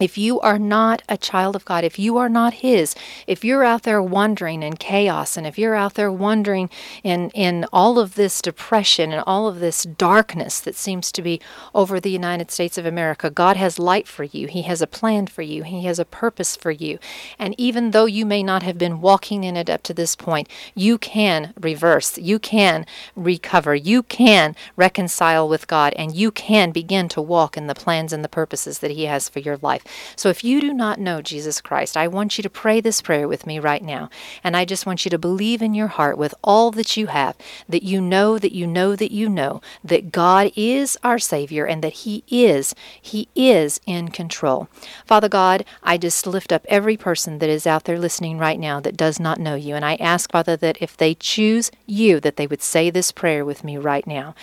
if 0.00 0.18
you 0.18 0.38
are 0.40 0.58
not 0.58 1.02
a 1.08 1.16
child 1.16 1.56
of 1.56 1.64
God, 1.64 1.82
if 1.82 1.98
you 1.98 2.18
are 2.18 2.28
not 2.28 2.54
His, 2.54 2.94
if 3.26 3.44
you're 3.44 3.64
out 3.64 3.84
there 3.84 4.02
wandering 4.02 4.62
in 4.62 4.76
chaos, 4.76 5.36
and 5.36 5.46
if 5.46 5.58
you're 5.58 5.74
out 5.74 5.94
there 5.94 6.12
wandering 6.12 6.68
in, 7.02 7.30
in 7.30 7.64
all 7.72 7.98
of 7.98 8.14
this 8.14 8.42
depression 8.42 9.10
and 9.10 9.22
all 9.26 9.48
of 9.48 9.60
this 9.60 9.84
darkness 9.84 10.60
that 10.60 10.74
seems 10.74 11.10
to 11.12 11.22
be 11.22 11.40
over 11.74 11.98
the 11.98 12.10
United 12.10 12.50
States 12.50 12.76
of 12.76 12.84
America, 12.84 13.30
God 13.30 13.56
has 13.56 13.78
light 13.78 14.06
for 14.06 14.24
you. 14.24 14.48
He 14.48 14.62
has 14.62 14.82
a 14.82 14.86
plan 14.86 15.26
for 15.28 15.42
you. 15.42 15.62
He 15.62 15.84
has 15.84 15.98
a 15.98 16.04
purpose 16.04 16.56
for 16.56 16.70
you. 16.70 16.98
And 17.38 17.54
even 17.56 17.92
though 17.92 18.04
you 18.04 18.26
may 18.26 18.42
not 18.42 18.62
have 18.62 18.76
been 18.76 19.00
walking 19.00 19.44
in 19.44 19.56
it 19.56 19.70
up 19.70 19.82
to 19.84 19.94
this 19.94 20.14
point, 20.14 20.48
you 20.74 20.98
can 20.98 21.54
reverse. 21.58 22.18
You 22.18 22.38
can 22.38 22.84
recover. 23.14 23.74
You 23.74 24.02
can 24.02 24.54
reconcile 24.76 25.48
with 25.48 25.66
God, 25.66 25.94
and 25.94 26.14
you 26.14 26.30
can 26.30 26.70
begin 26.70 27.08
to 27.10 27.22
walk 27.22 27.56
in 27.56 27.66
the 27.66 27.74
plans 27.74 28.12
and 28.12 28.22
the 28.22 28.28
purposes 28.28 28.80
that 28.80 28.90
He 28.90 29.04
has 29.06 29.28
for 29.28 29.38
your 29.38 29.56
life. 29.56 29.84
So 30.16 30.28
if 30.28 30.44
you 30.44 30.60
do 30.60 30.72
not 30.72 31.00
know 31.00 31.22
Jesus 31.22 31.60
Christ, 31.60 31.96
I 31.96 32.08
want 32.08 32.38
you 32.38 32.42
to 32.42 32.50
pray 32.50 32.80
this 32.80 33.02
prayer 33.02 33.28
with 33.28 33.46
me 33.46 33.58
right 33.58 33.82
now. 33.82 34.10
And 34.42 34.56
I 34.56 34.64
just 34.64 34.86
want 34.86 35.04
you 35.04 35.10
to 35.10 35.18
believe 35.18 35.62
in 35.62 35.74
your 35.74 35.88
heart 35.88 36.18
with 36.18 36.34
all 36.42 36.70
that 36.72 36.96
you 36.96 37.06
have 37.08 37.36
that 37.68 37.82
you 37.82 38.00
know 38.00 38.38
that 38.38 38.54
you 38.54 38.66
know 38.66 38.96
that 38.96 39.12
you 39.12 39.28
know 39.28 39.60
that 39.84 40.12
God 40.12 40.52
is 40.56 40.96
our 41.02 41.18
Savior 41.18 41.64
and 41.64 41.82
that 41.82 41.92
He 41.92 42.24
is, 42.28 42.74
He 43.00 43.28
is 43.34 43.80
in 43.86 44.08
control. 44.08 44.68
Father 45.04 45.28
God, 45.28 45.64
I 45.82 45.98
just 45.98 46.26
lift 46.26 46.52
up 46.52 46.64
every 46.68 46.96
person 46.96 47.38
that 47.38 47.48
is 47.48 47.66
out 47.66 47.84
there 47.84 47.98
listening 47.98 48.38
right 48.38 48.58
now 48.58 48.80
that 48.80 48.96
does 48.96 49.20
not 49.20 49.40
know 49.40 49.54
you. 49.54 49.74
And 49.74 49.84
I 49.84 49.96
ask, 49.96 50.30
Father, 50.30 50.56
that 50.56 50.78
if 50.80 50.96
they 50.96 51.14
choose 51.14 51.70
you, 51.86 52.20
that 52.20 52.36
they 52.36 52.46
would 52.46 52.62
say 52.62 52.90
this 52.90 53.12
prayer 53.12 53.44
with 53.44 53.64
me 53.64 53.76
right 53.76 54.06
now. 54.06 54.34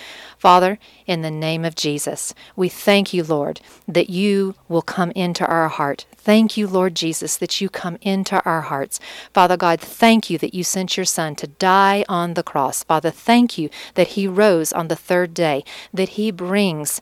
Father, 0.44 0.78
in 1.08 1.22
the 1.22 1.32
name 1.32 1.64
of 1.64 1.74
Jesus, 1.74 2.34
we 2.58 2.68
thank 2.68 3.14
you, 3.14 3.24
Lord, 3.24 3.62
that 3.88 4.10
you 4.10 4.56
will 4.68 4.82
come 4.82 5.12
into 5.12 5.46
our 5.48 5.70
heart. 5.70 6.06
Thank 6.18 6.58
you, 6.58 6.68
Lord 6.68 6.98
Jesus, 6.98 7.38
that 7.38 7.62
you 7.62 7.70
come 7.70 7.98
into 8.02 8.44
our 8.44 8.60
hearts. 8.60 9.00
Father 9.34 9.56
God, 9.56 9.80
thank 9.80 10.30
you 10.30 10.38
that 10.40 10.54
you 10.54 10.66
sent 10.66 10.98
your 10.98 11.06
Son 11.06 11.34
to 11.38 11.48
die 11.48 12.04
on 12.10 12.34
the 12.34 12.44
cross. 12.44 12.84
Father, 12.84 13.10
thank 13.10 13.58
you 13.58 13.70
that 13.94 14.10
he 14.20 14.28
rose 14.28 14.74
on 14.74 14.90
the 14.90 14.98
third 14.98 15.34
day, 15.34 15.64
that 15.94 16.10
he 16.20 16.30
brings 16.30 17.00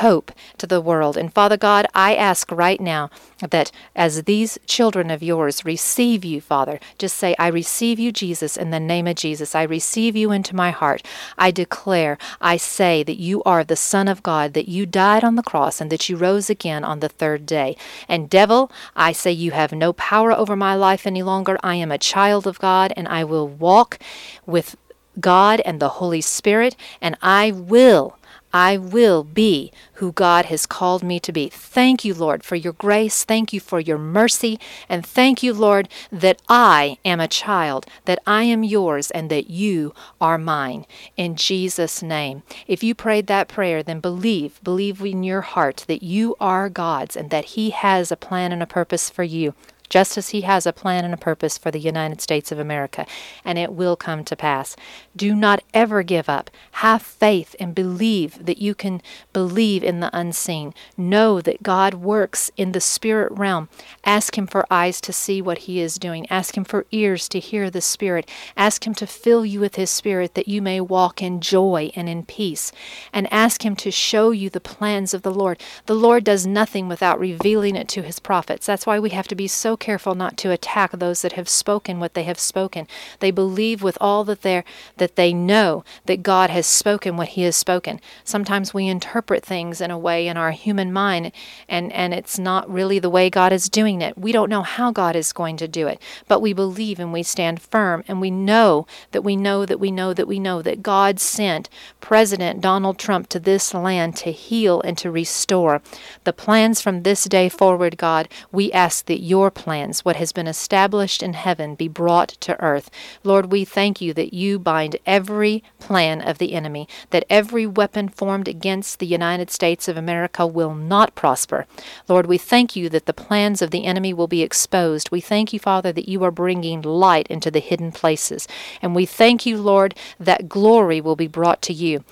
hope 0.00 0.32
to 0.58 0.66
the 0.66 0.80
world. 0.80 1.16
And 1.16 1.32
Father 1.32 1.56
God, 1.56 1.86
I 1.94 2.14
ask 2.14 2.50
right 2.50 2.80
now 2.80 3.10
that 3.48 3.70
as 3.94 4.24
these 4.24 4.58
children 4.66 5.10
of 5.10 5.22
yours 5.22 5.64
receive 5.64 6.24
you, 6.24 6.40
Father, 6.40 6.80
just 6.98 7.16
say, 7.16 7.34
I 7.38 7.48
receive 7.48 7.98
you, 7.98 8.10
Jesus, 8.10 8.56
in 8.56 8.70
the 8.70 8.80
name 8.80 9.06
of 9.06 9.16
Jesus. 9.16 9.54
I 9.54 9.62
receive 9.62 10.16
you 10.16 10.32
into 10.32 10.56
my 10.56 10.70
heart. 10.70 11.02
I 11.38 11.50
declare, 11.50 12.18
I 12.40 12.56
say 12.56 13.02
that 13.04 13.20
you 13.20 13.42
are 13.44 13.62
the 13.62 13.76
Son 13.76 14.08
of 14.08 14.22
God, 14.22 14.52
that 14.54 14.68
you 14.68 14.84
died 14.84 15.22
on 15.22 15.36
the 15.36 15.42
cross, 15.42 15.80
and 15.80 15.90
that 15.92 16.08
you 16.08 16.16
rose 16.16 16.50
again 16.50 16.82
on 16.82 17.00
the 17.00 17.08
third 17.08 17.46
day. 17.46 17.76
And 18.08 18.30
devil, 18.30 18.72
I 18.96 19.12
say 19.12 19.30
you 19.30 19.52
have 19.52 19.72
no 19.72 19.92
power 19.92 20.32
over 20.32 20.56
my 20.56 20.74
life 20.74 21.06
any 21.06 21.22
longer. 21.22 21.56
I 21.62 21.76
am 21.76 21.92
a 21.92 21.98
child 21.98 22.46
of 22.46 22.58
God, 22.58 22.92
and 22.96 23.06
I 23.06 23.22
will 23.22 23.48
walk 23.48 23.98
with 24.44 24.76
God 25.20 25.60
and 25.60 25.78
the 25.78 26.00
Holy 26.00 26.20
Spirit, 26.20 26.74
and 27.00 27.16
I 27.22 27.52
will 27.52 28.18
I 28.54 28.76
will 28.76 29.24
be 29.24 29.72
who 29.94 30.12
God 30.12 30.44
has 30.44 30.64
called 30.64 31.02
me 31.02 31.18
to 31.18 31.32
be. 31.32 31.48
Thank 31.48 32.04
you, 32.04 32.14
Lord, 32.14 32.44
for 32.44 32.54
your 32.54 32.72
grace. 32.72 33.24
Thank 33.24 33.52
you 33.52 33.58
for 33.58 33.80
your 33.80 33.98
mercy. 33.98 34.60
And 34.88 35.04
thank 35.04 35.42
you, 35.42 35.52
Lord, 35.52 35.88
that 36.12 36.40
I 36.48 36.98
am 37.04 37.18
a 37.18 37.26
child, 37.26 37.86
that 38.04 38.20
I 38.28 38.44
am 38.44 38.62
yours, 38.62 39.10
and 39.10 39.28
that 39.28 39.50
you 39.50 39.92
are 40.20 40.38
mine. 40.38 40.86
In 41.16 41.34
Jesus' 41.34 42.00
name. 42.00 42.44
If 42.68 42.84
you 42.84 42.94
prayed 42.94 43.26
that 43.26 43.48
prayer, 43.48 43.82
then 43.82 43.98
believe, 43.98 44.62
believe 44.62 45.00
in 45.00 45.24
your 45.24 45.40
heart 45.40 45.84
that 45.88 46.04
you 46.04 46.36
are 46.38 46.68
God's 46.68 47.16
and 47.16 47.30
that 47.30 47.46
He 47.56 47.70
has 47.70 48.12
a 48.12 48.16
plan 48.16 48.52
and 48.52 48.62
a 48.62 48.66
purpose 48.66 49.10
for 49.10 49.24
you 49.24 49.54
just 49.94 50.18
as 50.18 50.30
He 50.30 50.40
has 50.40 50.66
a 50.66 50.72
plan 50.72 51.04
and 51.04 51.14
a 51.14 51.16
purpose 51.16 51.56
for 51.56 51.70
the 51.70 51.78
United 51.78 52.20
States 52.20 52.50
of 52.50 52.58
America, 52.58 53.06
and 53.44 53.60
it 53.60 53.72
will 53.72 53.94
come 53.94 54.24
to 54.24 54.34
pass. 54.34 54.74
Do 55.14 55.36
not 55.36 55.62
ever 55.72 56.02
give 56.02 56.28
up. 56.28 56.50
Have 56.72 57.00
faith 57.00 57.54
and 57.60 57.76
believe 57.76 58.44
that 58.44 58.58
you 58.58 58.74
can 58.74 59.00
believe 59.32 59.84
in 59.84 60.00
the 60.00 60.10
unseen. 60.12 60.74
Know 60.96 61.40
that 61.40 61.62
God 61.62 61.94
works 61.94 62.50
in 62.56 62.72
the 62.72 62.80
spirit 62.80 63.30
realm. 63.30 63.68
Ask 64.04 64.36
Him 64.36 64.48
for 64.48 64.66
eyes 64.68 65.00
to 65.00 65.12
see 65.12 65.40
what 65.40 65.58
He 65.58 65.78
is 65.78 65.96
doing. 65.96 66.26
Ask 66.28 66.56
Him 66.56 66.64
for 66.64 66.86
ears 66.90 67.28
to 67.28 67.38
hear 67.38 67.70
the 67.70 67.80
Spirit. 67.80 68.28
Ask 68.56 68.84
Him 68.84 68.94
to 68.94 69.06
fill 69.06 69.46
you 69.46 69.60
with 69.60 69.76
His 69.76 69.90
Spirit 69.90 70.34
that 70.34 70.48
you 70.48 70.60
may 70.60 70.80
walk 70.80 71.22
in 71.22 71.40
joy 71.40 71.92
and 71.94 72.08
in 72.08 72.24
peace. 72.24 72.72
And 73.12 73.32
ask 73.32 73.64
Him 73.64 73.76
to 73.76 73.92
show 73.92 74.32
you 74.32 74.50
the 74.50 74.60
plans 74.60 75.14
of 75.14 75.22
the 75.22 75.30
Lord. 75.30 75.60
The 75.86 75.94
Lord 75.94 76.24
does 76.24 76.48
nothing 76.48 76.88
without 76.88 77.20
revealing 77.20 77.76
it 77.76 77.86
to 77.90 78.02
His 78.02 78.18
prophets. 78.18 78.66
That's 78.66 78.86
why 78.86 78.98
we 78.98 79.10
have 79.10 79.28
to 79.28 79.36
be 79.36 79.46
so 79.46 79.76
careful 79.84 80.14
not 80.14 80.38
to 80.38 80.50
attack 80.50 80.92
those 80.92 81.20
that 81.20 81.32
have 81.32 81.46
spoken 81.46 82.00
what 82.00 82.14
they 82.14 82.22
have 82.22 82.38
spoken. 82.38 82.88
They 83.20 83.30
believe 83.30 83.82
with 83.82 83.98
all 84.00 84.24
that 84.24 84.40
they 84.40 84.64
that 84.96 85.16
they 85.16 85.34
know 85.34 85.84
that 86.06 86.22
God 86.22 86.48
has 86.48 86.66
spoken 86.66 87.18
what 87.18 87.28
he 87.28 87.42
has 87.42 87.54
spoken. 87.54 88.00
Sometimes 88.24 88.72
we 88.72 88.86
interpret 88.86 89.44
things 89.44 89.82
in 89.82 89.90
a 89.90 89.98
way 89.98 90.26
in 90.26 90.38
our 90.38 90.52
human 90.52 90.90
mind 90.90 91.32
and 91.68 91.92
and 91.92 92.14
it's 92.14 92.38
not 92.38 92.70
really 92.70 92.98
the 92.98 93.10
way 93.10 93.28
God 93.28 93.52
is 93.52 93.68
doing 93.68 94.00
it. 94.00 94.16
We 94.16 94.32
don't 94.32 94.48
know 94.48 94.62
how 94.62 94.90
God 94.90 95.16
is 95.16 95.34
going 95.34 95.58
to 95.58 95.68
do 95.68 95.86
it, 95.86 96.00
but 96.28 96.40
we 96.40 96.54
believe 96.54 96.98
and 96.98 97.12
we 97.12 97.22
stand 97.22 97.60
firm 97.60 98.04
and 98.08 98.22
we 98.22 98.30
know 98.30 98.86
that 99.10 99.20
we 99.22 99.36
know 99.36 99.66
that 99.66 99.78
we 99.78 99.90
know 99.90 100.14
that 100.14 100.26
we 100.26 100.38
know 100.38 100.62
that 100.62 100.82
God 100.82 101.20
sent 101.20 101.68
President 102.00 102.62
Donald 102.62 102.98
Trump 102.98 103.28
to 103.28 103.38
this 103.38 103.74
land 103.74 104.16
to 104.16 104.32
heal 104.32 104.80
and 104.80 104.96
to 104.96 105.10
restore. 105.10 105.82
The 106.24 106.32
plans 106.32 106.80
from 106.80 107.02
this 107.02 107.24
day 107.24 107.50
forward, 107.50 107.98
God, 107.98 108.30
we 108.50 108.72
ask 108.72 109.04
that 109.06 109.20
your 109.20 109.50
plans, 109.64 110.04
what 110.04 110.16
has 110.16 110.30
been 110.30 110.46
established 110.46 111.22
in 111.22 111.32
heaven, 111.32 111.74
be 111.74 111.88
brought 111.88 112.28
to 112.28 112.60
earth. 112.62 112.90
Lord, 113.22 113.50
we 113.50 113.64
thank 113.64 114.02
you 114.02 114.12
that 114.12 114.34
you 114.34 114.58
bind 114.58 114.98
every 115.06 115.64
plan 115.78 116.20
of 116.20 116.36
the 116.36 116.52
enemy, 116.52 116.86
that 117.08 117.24
every 117.30 117.66
weapon 117.66 118.10
formed 118.10 118.46
against 118.46 118.98
the 118.98 119.06
United 119.06 119.50
States 119.50 119.88
of 119.88 119.96
America 119.96 120.46
will 120.46 120.74
not 120.74 121.14
prosper. 121.14 121.66
Lord, 122.08 122.26
we 122.26 122.36
thank 122.36 122.76
you 122.76 122.90
that 122.90 123.06
the 123.06 123.14
plans 123.14 123.62
of 123.62 123.70
the 123.70 123.86
enemy 123.86 124.12
will 124.12 124.28
be 124.28 124.42
exposed. 124.42 125.10
We 125.10 125.22
thank 125.22 125.54
you, 125.54 125.58
Father, 125.58 125.92
that 125.92 126.10
you 126.10 126.22
are 126.24 126.30
bringing 126.30 126.82
light 126.82 127.26
into 127.28 127.50
the 127.50 127.60
hidden 127.60 127.90
places. 127.90 128.46
And 128.82 128.94
we 128.94 129.06
thank 129.06 129.46
you, 129.46 129.56
Lord, 129.56 129.94
that 130.20 130.46
glory 130.46 131.00
will 131.00 131.16
be 131.16 131.26
brought 131.26 131.62
to 131.62 131.72
you. 131.72 132.04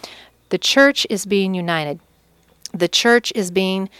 The 0.48 0.56
church 0.56 1.06
is 1.10 1.26
being 1.26 1.52
united. 1.52 2.00
The 2.72 2.88
church 2.88 3.30
is 3.34 3.50
being 3.50 3.90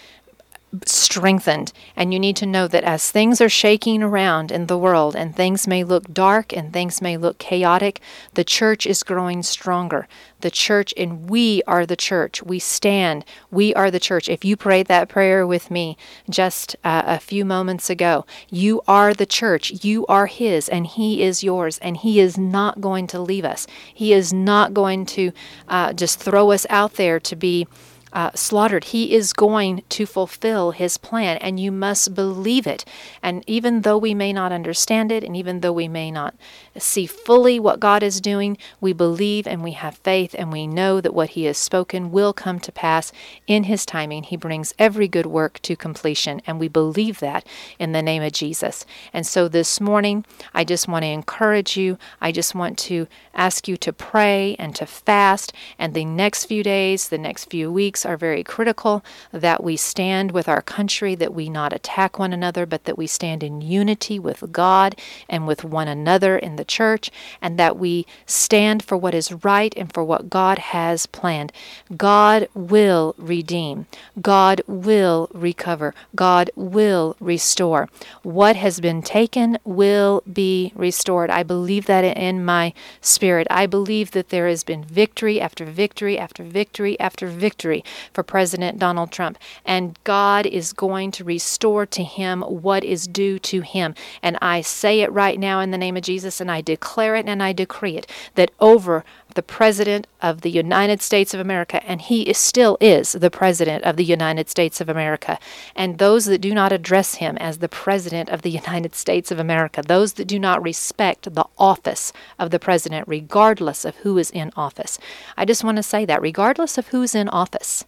strengthened. 0.85 1.71
And 1.95 2.13
you 2.13 2.19
need 2.19 2.35
to 2.37 2.45
know 2.45 2.67
that 2.67 2.83
as 2.83 3.11
things 3.11 3.39
are 3.41 3.49
shaking 3.49 4.01
around 4.01 4.51
in 4.51 4.67
the 4.67 4.77
world 4.77 5.15
and 5.15 5.35
things 5.35 5.67
may 5.67 5.83
look 5.83 6.13
dark 6.13 6.51
and 6.53 6.73
things 6.73 7.01
may 7.01 7.17
look 7.17 7.37
chaotic, 7.37 8.01
the 8.33 8.43
church 8.43 8.85
is 8.87 9.03
growing 9.03 9.43
stronger. 9.43 10.07
The 10.41 10.51
church, 10.51 10.93
and 10.97 11.29
we 11.29 11.63
are 11.67 11.85
the 11.85 11.95
church. 11.95 12.43
We 12.43 12.59
stand. 12.59 13.23
We 13.49 13.73
are 13.75 13.89
the 13.89 13.99
church. 13.99 14.27
If 14.27 14.43
you 14.43 14.57
prayed 14.57 14.87
that 14.87 15.07
prayer 15.07 15.47
with 15.47 15.71
me 15.71 15.95
just 16.29 16.75
uh, 16.83 17.03
a 17.05 17.19
few 17.19 17.45
moments 17.45 17.89
ago, 17.89 18.25
you 18.49 18.81
are 18.87 19.13
the 19.13 19.25
church. 19.25 19.85
You 19.85 20.05
are 20.07 20.25
His, 20.25 20.67
and 20.67 20.85
He 20.85 21.23
is 21.23 21.43
yours, 21.43 21.77
and 21.79 21.95
He 21.95 22.19
is 22.19 22.37
not 22.37 22.81
going 22.81 23.07
to 23.07 23.21
leave 23.21 23.45
us. 23.45 23.67
He 23.93 24.11
is 24.11 24.33
not 24.33 24.73
going 24.73 25.05
to 25.07 25.31
uh, 25.69 25.93
just 25.93 26.19
throw 26.19 26.51
us 26.51 26.65
out 26.69 26.95
there 26.95 27.21
to 27.21 27.35
be 27.37 27.67
uh, 28.13 28.31
slaughtered. 28.35 28.85
He 28.85 29.13
is 29.13 29.33
going 29.33 29.83
to 29.89 30.05
fulfill 30.05 30.71
his 30.71 30.97
plan, 30.97 31.37
and 31.37 31.59
you 31.59 31.71
must 31.71 32.13
believe 32.13 32.65
it. 32.67 32.85
And 33.21 33.43
even 33.47 33.81
though 33.81 33.97
we 33.97 34.13
may 34.13 34.31
not 34.31 34.51
understand 34.51 35.11
it, 35.11 35.23
and 35.23 35.35
even 35.35 35.59
though 35.59 35.73
we 35.73 35.87
may 35.87 36.11
not 36.11 36.35
see 36.77 37.05
fully 37.05 37.59
what 37.59 37.79
God 37.79 38.03
is 38.03 38.21
doing, 38.21 38.57
we 38.79 38.93
believe 38.93 39.47
and 39.47 39.63
we 39.63 39.71
have 39.71 39.97
faith, 39.97 40.35
and 40.37 40.51
we 40.51 40.67
know 40.67 41.01
that 41.01 41.13
what 41.13 41.31
he 41.31 41.45
has 41.45 41.57
spoken 41.57 42.11
will 42.11 42.33
come 42.33 42.59
to 42.59 42.71
pass 42.71 43.11
in 43.47 43.63
his 43.63 43.85
timing. 43.85 44.23
He 44.23 44.37
brings 44.37 44.73
every 44.77 45.07
good 45.07 45.25
work 45.25 45.59
to 45.63 45.75
completion, 45.75 46.41
and 46.45 46.59
we 46.59 46.67
believe 46.67 47.19
that 47.19 47.45
in 47.79 47.91
the 47.91 48.01
name 48.01 48.21
of 48.21 48.31
Jesus. 48.31 48.85
And 49.11 49.25
so 49.25 49.47
this 49.47 49.81
morning, 49.81 50.25
I 50.53 50.63
just 50.63 50.87
want 50.87 51.03
to 51.03 51.07
encourage 51.07 51.75
you. 51.75 51.97
I 52.21 52.31
just 52.31 52.53
want 52.53 52.77
to 52.79 53.07
ask 53.33 53.67
you 53.67 53.75
to 53.77 53.91
pray 53.91 54.55
and 54.59 54.75
to 54.75 54.85
fast. 54.85 55.51
And 55.79 55.93
the 55.93 56.05
next 56.05 56.45
few 56.45 56.61
days, 56.61 57.09
the 57.09 57.17
next 57.17 57.45
few 57.45 57.71
weeks 57.71 58.02
are 58.05 58.17
very 58.17 58.43
critical 58.43 59.03
that 59.31 59.63
we 59.63 59.75
stand 59.75 60.31
with 60.31 60.47
our 60.47 60.61
country, 60.61 61.15
that 61.15 61.33
we 61.33 61.49
not 61.49 61.73
attack 61.73 62.17
one 62.17 62.33
another, 62.33 62.65
but 62.65 62.85
that 62.85 62.97
we 62.97 63.07
stand 63.07 63.43
in 63.43 63.61
unity 63.61 64.19
with 64.19 64.51
God 64.51 64.95
and 65.27 65.47
with 65.47 65.63
one 65.63 65.87
another 65.87 66.37
in 66.37 66.55
the 66.55 66.65
church, 66.65 67.11
and 67.41 67.59
that 67.59 67.77
we 67.77 68.05
stand 68.25 68.83
for 68.83 68.97
what 68.97 69.13
is 69.13 69.31
right 69.43 69.73
and 69.75 69.91
for 69.93 70.03
what 70.03 70.29
God 70.29 70.59
has 70.59 71.05
planned. 71.05 71.51
God 71.95 72.47
will 72.53 73.15
redeem, 73.17 73.87
God 74.21 74.61
will 74.67 75.29
recover, 75.33 75.93
God 76.15 76.49
will 76.55 77.15
restore. 77.19 77.89
What 78.21 78.55
has 78.55 78.79
been 78.79 79.01
taken 79.01 79.57
will 79.63 80.23
be 80.31 80.71
restored. 80.75 81.29
I 81.29 81.43
believe 81.43 81.85
that 81.85 82.03
in 82.03 82.43
my 82.45 82.73
spirit. 83.01 83.47
I 83.49 83.65
believe 83.65 84.11
that 84.11 84.29
there 84.29 84.47
has 84.47 84.63
been 84.63 84.83
victory 84.83 85.39
after 85.39 85.65
victory 85.65 86.17
after 86.17 86.43
victory 86.43 86.99
after 86.99 87.27
victory 87.27 87.83
for 88.13 88.23
President 88.23 88.79
Donald 88.79 89.11
Trump. 89.11 89.37
And 89.65 89.97
God 90.03 90.45
is 90.45 90.73
going 90.73 91.11
to 91.11 91.23
restore 91.23 91.85
to 91.87 92.03
him 92.03 92.41
what 92.41 92.83
is 92.83 93.07
due 93.07 93.39
to 93.39 93.61
him. 93.61 93.95
And 94.21 94.37
I 94.41 94.61
say 94.61 95.01
it 95.01 95.11
right 95.11 95.39
now 95.39 95.59
in 95.59 95.71
the 95.71 95.77
name 95.77 95.97
of 95.97 96.03
Jesus, 96.03 96.41
and 96.41 96.51
I 96.51 96.61
declare 96.61 97.15
it 97.15 97.27
and 97.27 97.41
I 97.41 97.53
decree 97.53 97.97
it 97.97 98.07
that 98.35 98.51
over 98.59 99.03
the 99.33 99.43
President 99.43 100.07
of 100.21 100.41
the 100.41 100.49
United 100.49 101.01
States 101.01 101.33
of 101.33 101.39
America, 101.39 101.83
and 101.85 102.01
he 102.01 102.23
is, 102.23 102.37
still 102.37 102.77
is 102.79 103.13
the 103.13 103.29
President 103.29 103.83
of 103.83 103.97
the 103.97 104.03
United 104.03 104.49
States 104.49 104.81
of 104.81 104.89
America. 104.89 105.39
And 105.75 105.97
those 105.97 106.25
that 106.25 106.39
do 106.39 106.53
not 106.53 106.71
address 106.71 107.15
him 107.15 107.37
as 107.37 107.57
the 107.57 107.69
President 107.69 108.29
of 108.29 108.41
the 108.41 108.49
United 108.49 108.95
States 108.95 109.31
of 109.31 109.39
America, 109.39 109.81
those 109.81 110.13
that 110.13 110.25
do 110.25 110.39
not 110.39 110.63
respect 110.63 111.33
the 111.33 111.45
office 111.57 112.13
of 112.39 112.51
the 112.51 112.59
President, 112.59 113.07
regardless 113.07 113.85
of 113.85 113.95
who 113.97 114.17
is 114.17 114.31
in 114.31 114.51
office. 114.55 114.99
I 115.37 115.45
just 115.45 115.63
want 115.63 115.77
to 115.77 115.83
say 115.83 116.05
that, 116.05 116.21
regardless 116.21 116.77
of 116.77 116.87
who's 116.87 117.15
in 117.15 117.29
office, 117.29 117.85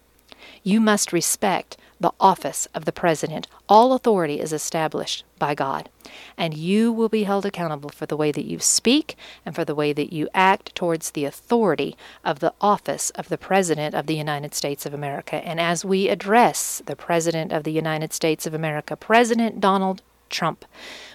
you 0.62 0.80
must 0.80 1.12
respect 1.12 1.76
the 1.98 2.12
office 2.20 2.66
of 2.74 2.84
the 2.84 2.92
President. 2.92 3.46
All 3.68 3.92
authority 3.92 4.40
is 4.40 4.52
established 4.52 5.24
by 5.38 5.54
God, 5.54 5.88
and 6.36 6.54
you 6.56 6.92
will 6.92 7.08
be 7.08 7.24
held 7.24 7.46
accountable 7.46 7.90
for 7.90 8.06
the 8.06 8.16
way 8.16 8.32
that 8.32 8.44
you 8.44 8.58
speak 8.58 9.16
and 9.44 9.54
for 9.54 9.64
the 9.64 9.74
way 9.74 9.92
that 9.92 10.12
you 10.12 10.28
act 10.34 10.74
towards 10.74 11.10
the 11.10 11.24
authority 11.24 11.96
of 12.24 12.40
the 12.40 12.52
office 12.60 13.10
of 13.10 13.28
the 13.28 13.38
President 13.38 13.94
of 13.94 14.06
the 14.06 14.16
United 14.16 14.54
States 14.54 14.84
of 14.84 14.92
America. 14.92 15.36
And 15.36 15.60
as 15.60 15.84
we 15.84 16.08
address 16.08 16.82
the 16.86 16.96
President 16.96 17.52
of 17.52 17.64
the 17.64 17.72
United 17.72 18.12
States 18.12 18.46
of 18.46 18.54
America, 18.54 18.96
President 18.96 19.60
Donald 19.60 20.02
Trump, 20.28 20.64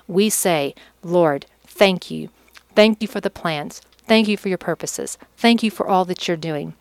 we 0.07 0.29
say, 0.29 0.73
Lord, 1.03 1.45
thank 1.63 2.09
you. 2.09 2.29
Thank 2.75 3.01
you 3.01 3.07
for 3.07 3.21
the 3.21 3.29
plans. 3.29 3.81
Thank 4.07 4.27
you 4.27 4.37
for 4.37 4.49
your 4.49 4.57
purposes. 4.57 5.17
Thank 5.37 5.63
you 5.63 5.71
for 5.71 5.87
all 5.87 6.05
that 6.05 6.27
you're 6.27 6.37
doing. 6.37 6.73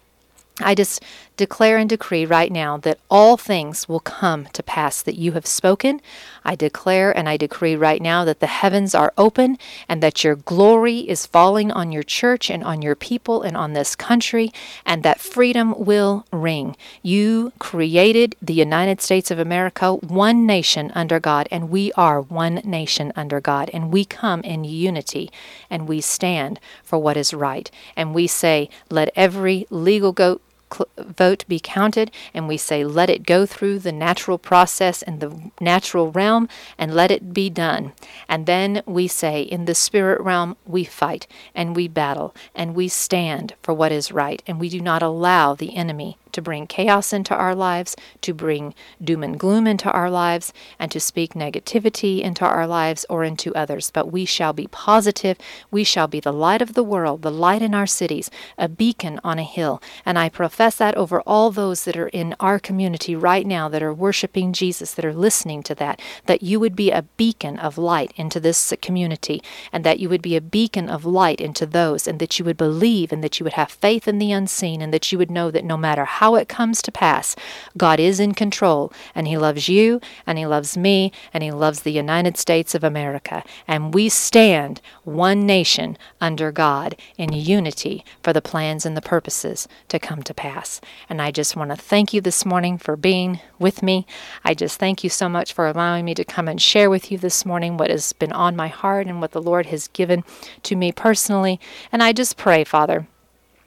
I 0.60 0.74
just 0.74 1.02
declare 1.36 1.78
and 1.78 1.88
decree 1.88 2.26
right 2.26 2.52
now 2.52 2.76
that 2.76 2.98
all 3.10 3.36
things 3.36 3.88
will 3.88 4.00
come 4.00 4.46
to 4.52 4.62
pass 4.62 5.00
that 5.00 5.16
you 5.16 5.32
have 5.32 5.46
spoken. 5.46 6.00
I 6.44 6.54
declare 6.54 7.16
and 7.16 7.28
I 7.28 7.38
decree 7.38 7.76
right 7.76 8.02
now 8.02 8.24
that 8.26 8.40
the 8.40 8.46
heavens 8.46 8.94
are 8.94 9.14
open 9.16 9.56
and 9.88 10.02
that 10.02 10.22
your 10.22 10.36
glory 10.36 10.98
is 10.98 11.26
falling 11.26 11.72
on 11.72 11.92
your 11.92 12.02
church 12.02 12.50
and 12.50 12.62
on 12.62 12.82
your 12.82 12.94
people 12.94 13.42
and 13.42 13.56
on 13.56 13.72
this 13.72 13.96
country, 13.96 14.52
and 14.84 15.02
that 15.02 15.20
freedom 15.20 15.74
will 15.78 16.26
ring. 16.32 16.76
You 17.02 17.52
created 17.58 18.36
the 18.42 18.52
United 18.52 19.00
States 19.00 19.30
of 19.30 19.38
America, 19.38 19.94
one 19.94 20.44
nation 20.46 20.92
under 20.94 21.18
God, 21.18 21.48
and 21.50 21.70
we 21.70 21.92
are 21.92 22.20
one 22.20 22.56
nation 22.64 23.12
under 23.16 23.40
God, 23.40 23.70
and 23.72 23.90
we 23.90 24.04
come 24.04 24.42
in 24.42 24.64
unity 24.64 25.30
and 25.70 25.88
we 25.88 26.00
stand 26.00 26.60
for 26.82 26.98
what 26.98 27.16
is 27.16 27.32
right. 27.32 27.70
And 27.96 28.14
we 28.14 28.26
say, 28.26 28.68
let 28.90 29.10
every 29.16 29.66
legal 29.70 30.12
goat 30.12 30.42
cl- 30.72 30.88
vote 30.96 31.44
be 31.48 31.60
counted, 31.60 32.10
and 32.34 32.48
we 32.48 32.56
say, 32.56 32.84
let 32.84 33.10
it 33.10 33.26
go 33.26 33.46
through 33.46 33.78
the 33.78 33.92
natural 33.92 34.38
process 34.38 35.02
and 35.02 35.20
the 35.20 35.50
natural 35.60 36.10
realm, 36.10 36.48
and 36.78 36.94
let 36.94 37.10
it 37.10 37.32
be 37.32 37.50
done. 37.50 37.92
And 38.28 38.46
then 38.46 38.82
we 38.86 39.08
say, 39.08 39.42
in 39.42 39.64
the 39.64 39.74
spirit 39.74 40.20
realm, 40.20 40.56
we 40.66 40.84
fight 40.84 41.26
and 41.54 41.76
we 41.76 41.88
battle 41.88 42.34
and 42.54 42.74
we 42.74 42.88
stand 42.88 43.54
for 43.62 43.74
what 43.74 43.92
is 43.92 44.12
right, 44.12 44.42
and 44.46 44.60
we 44.60 44.68
do 44.68 44.80
not 44.80 45.02
allow 45.02 45.54
the 45.54 45.76
enemy 45.76 46.16
to 46.32 46.42
bring 46.42 46.66
chaos 46.66 47.12
into 47.12 47.34
our 47.34 47.54
lives, 47.54 47.96
to 48.22 48.34
bring 48.34 48.74
doom 49.02 49.22
and 49.22 49.38
gloom 49.38 49.66
into 49.66 49.90
our 49.90 50.10
lives, 50.10 50.52
and 50.78 50.90
to 50.90 51.00
speak 51.00 51.34
negativity 51.34 52.20
into 52.20 52.44
our 52.44 52.66
lives 52.66 53.06
or 53.08 53.24
into 53.24 53.54
others. 53.54 53.90
But 53.90 54.12
we 54.12 54.24
shall 54.24 54.52
be 54.52 54.66
positive. 54.66 55.38
We 55.70 55.84
shall 55.84 56.06
be 56.06 56.20
the 56.20 56.32
light 56.32 56.62
of 56.62 56.74
the 56.74 56.82
world, 56.82 57.22
the 57.22 57.30
light 57.30 57.62
in 57.62 57.74
our 57.74 57.86
cities, 57.86 58.30
a 58.58 58.68
beacon 58.68 59.20
on 59.24 59.38
a 59.38 59.44
hill. 59.44 59.82
And 60.04 60.18
I 60.18 60.28
profess 60.28 60.76
that 60.76 60.96
over 60.96 61.20
all 61.22 61.50
those 61.50 61.84
that 61.84 61.96
are 61.96 62.08
in 62.08 62.34
our 62.38 62.58
community 62.58 63.16
right 63.16 63.46
now 63.46 63.68
that 63.68 63.82
are 63.82 63.94
worshiping 63.94 64.52
Jesus, 64.52 64.92
that 64.94 65.04
are 65.04 65.14
listening 65.14 65.62
to 65.62 65.74
that, 65.76 66.00
that 66.26 66.42
you 66.42 66.60
would 66.60 66.76
be 66.76 66.90
a 66.90 67.06
beacon 67.16 67.58
of 67.58 67.78
light 67.78 68.12
into 68.16 68.38
this 68.40 68.72
community, 68.82 69.42
and 69.72 69.84
that 69.84 69.98
you 70.00 70.08
would 70.08 70.22
be 70.22 70.36
a 70.36 70.40
beacon 70.40 70.90
of 70.90 71.06
light 71.06 71.40
into 71.40 71.64
those, 71.64 72.06
and 72.06 72.18
that 72.18 72.38
you 72.38 72.44
would 72.44 72.56
believe, 72.58 73.12
and 73.12 73.24
that 73.24 73.40
you 73.40 73.44
would 73.44 73.54
have 73.54 73.70
faith 73.70 74.06
in 74.06 74.18
the 74.18 74.32
unseen, 74.32 74.82
and 74.82 74.92
that 74.92 75.10
you 75.10 75.16
would 75.16 75.30
know 75.30 75.50
that 75.50 75.64
no 75.64 75.76
matter 75.76 76.04
how 76.04 76.19
it 76.34 76.48
comes 76.48 76.82
to 76.82 76.92
pass, 76.92 77.34
God 77.76 77.98
is 77.98 78.20
in 78.20 78.34
control, 78.34 78.92
and 79.14 79.26
He 79.26 79.36
loves 79.36 79.68
you, 79.68 80.00
and 80.26 80.38
He 80.38 80.46
loves 80.46 80.76
me, 80.76 81.12
and 81.32 81.42
He 81.42 81.50
loves 81.50 81.80
the 81.80 81.92
United 81.92 82.36
States 82.36 82.74
of 82.74 82.84
America. 82.84 83.42
And 83.66 83.94
we 83.94 84.08
stand 84.08 84.80
one 85.04 85.46
nation 85.46 85.96
under 86.20 86.52
God 86.52 86.96
in 87.16 87.32
unity 87.32 88.04
for 88.22 88.32
the 88.32 88.42
plans 88.42 88.84
and 88.84 88.96
the 88.96 89.02
purposes 89.02 89.66
to 89.88 89.98
come 89.98 90.22
to 90.24 90.34
pass. 90.34 90.80
And 91.08 91.22
I 91.22 91.30
just 91.30 91.56
want 91.56 91.70
to 91.70 91.76
thank 91.76 92.12
you 92.12 92.20
this 92.20 92.44
morning 92.44 92.76
for 92.78 92.96
being 92.96 93.40
with 93.58 93.82
me. 93.82 94.06
I 94.44 94.54
just 94.54 94.78
thank 94.78 95.02
you 95.02 95.10
so 95.10 95.28
much 95.28 95.52
for 95.52 95.66
allowing 95.66 96.04
me 96.04 96.14
to 96.14 96.24
come 96.24 96.48
and 96.48 96.60
share 96.60 96.90
with 96.90 97.10
you 97.10 97.18
this 97.18 97.46
morning 97.46 97.76
what 97.76 97.90
has 97.90 98.12
been 98.12 98.32
on 98.32 98.56
my 98.56 98.68
heart 98.68 99.06
and 99.06 99.20
what 99.20 99.32
the 99.32 99.42
Lord 99.42 99.66
has 99.66 99.88
given 99.88 100.24
to 100.64 100.76
me 100.76 100.92
personally. 100.92 101.60
And 101.92 102.02
I 102.02 102.12
just 102.12 102.36
pray, 102.36 102.64
Father, 102.64 103.06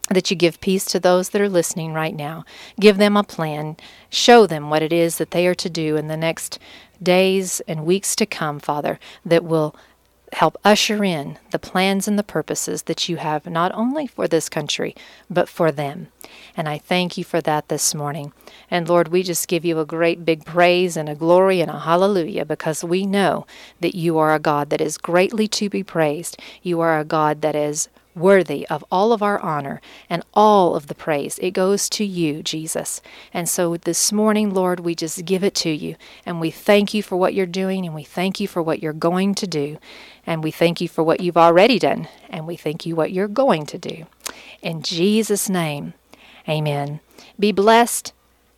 that 0.09 0.29
you 0.29 0.35
give 0.35 0.59
peace 0.61 0.85
to 0.85 0.99
those 0.99 1.29
that 1.29 1.41
are 1.41 1.49
listening 1.49 1.93
right 1.93 2.15
now. 2.15 2.45
Give 2.79 2.97
them 2.97 3.15
a 3.15 3.23
plan. 3.23 3.77
Show 4.09 4.45
them 4.45 4.69
what 4.69 4.81
it 4.81 4.91
is 4.91 5.17
that 5.17 5.31
they 5.31 5.47
are 5.47 5.55
to 5.55 5.69
do 5.69 5.95
in 5.95 6.07
the 6.07 6.17
next 6.17 6.59
days 7.01 7.61
and 7.67 7.85
weeks 7.85 8.15
to 8.17 8.25
come, 8.25 8.59
Father, 8.59 8.99
that 9.25 9.43
will 9.43 9.75
help 10.33 10.57
usher 10.63 11.03
in 11.03 11.37
the 11.51 11.59
plans 11.59 12.07
and 12.07 12.17
the 12.17 12.23
purposes 12.23 12.83
that 12.83 13.07
you 13.07 13.17
have 13.17 13.45
not 13.45 13.71
only 13.73 14.07
for 14.07 14.27
this 14.27 14.49
country, 14.49 14.95
but 15.29 15.47
for 15.47 15.71
them. 15.71 16.07
And 16.55 16.69
I 16.69 16.77
thank 16.77 17.17
you 17.17 17.23
for 17.23 17.41
that 17.41 17.67
this 17.67 17.95
morning. 17.95 18.31
And 18.69 18.87
Lord, 18.87 19.07
we 19.07 19.23
just 19.23 19.47
give 19.47 19.65
you 19.65 19.79
a 19.79 19.85
great 19.85 20.23
big 20.23 20.45
praise 20.45 20.95
and 20.95 21.09
a 21.09 21.15
glory 21.15 21.61
and 21.61 21.71
a 21.71 21.79
hallelujah 21.79 22.45
because 22.45 22.83
we 22.83 23.05
know 23.05 23.47
that 23.79 23.95
you 23.95 24.17
are 24.17 24.33
a 24.33 24.39
God 24.39 24.69
that 24.69 24.81
is 24.81 24.97
greatly 24.97 25.47
to 25.47 25.69
be 25.69 25.83
praised. 25.83 26.39
You 26.61 26.79
are 26.81 26.99
a 26.99 27.05
God 27.05 27.41
that 27.41 27.55
is 27.55 27.89
worthy 28.15 28.67
of 28.67 28.85
all 28.91 29.11
of 29.11 29.23
our 29.23 29.39
honor 29.39 29.81
and 30.09 30.23
all 30.33 30.75
of 30.75 30.87
the 30.87 30.95
praise. 30.95 31.39
It 31.39 31.51
goes 31.51 31.89
to 31.89 32.05
you, 32.05 32.43
Jesus. 32.43 33.01
And 33.33 33.49
so 33.49 33.77
this 33.77 34.11
morning, 34.11 34.53
Lord, 34.53 34.81
we 34.81 34.95
just 34.95 35.25
give 35.25 35.43
it 35.43 35.55
to 35.55 35.69
you. 35.69 35.95
And 36.25 36.39
we 36.39 36.51
thank 36.51 36.93
you 36.93 37.01
for 37.01 37.17
what 37.17 37.33
you're 37.33 37.45
doing, 37.45 37.85
and 37.85 37.95
we 37.95 38.03
thank 38.03 38.39
you 38.39 38.47
for 38.47 38.61
what 38.61 38.81
you're 38.81 38.93
going 38.93 39.35
to 39.35 39.47
do. 39.47 39.77
And 40.25 40.43
we 40.43 40.51
thank 40.51 40.79
you 40.79 40.87
for 40.87 41.03
what 41.03 41.21
you've 41.21 41.37
already 41.37 41.79
done, 41.79 42.07
and 42.29 42.45
we 42.45 42.55
thank 42.55 42.85
you 42.85 42.95
what 42.95 43.11
you're 43.11 43.27
going 43.27 43.65
to 43.67 43.77
do. 43.77 44.05
In 44.61 44.81
Jesus' 44.81 45.49
name, 45.49 45.93
amen. 46.47 46.99
Be 47.39 47.51
blessed. 47.51 48.13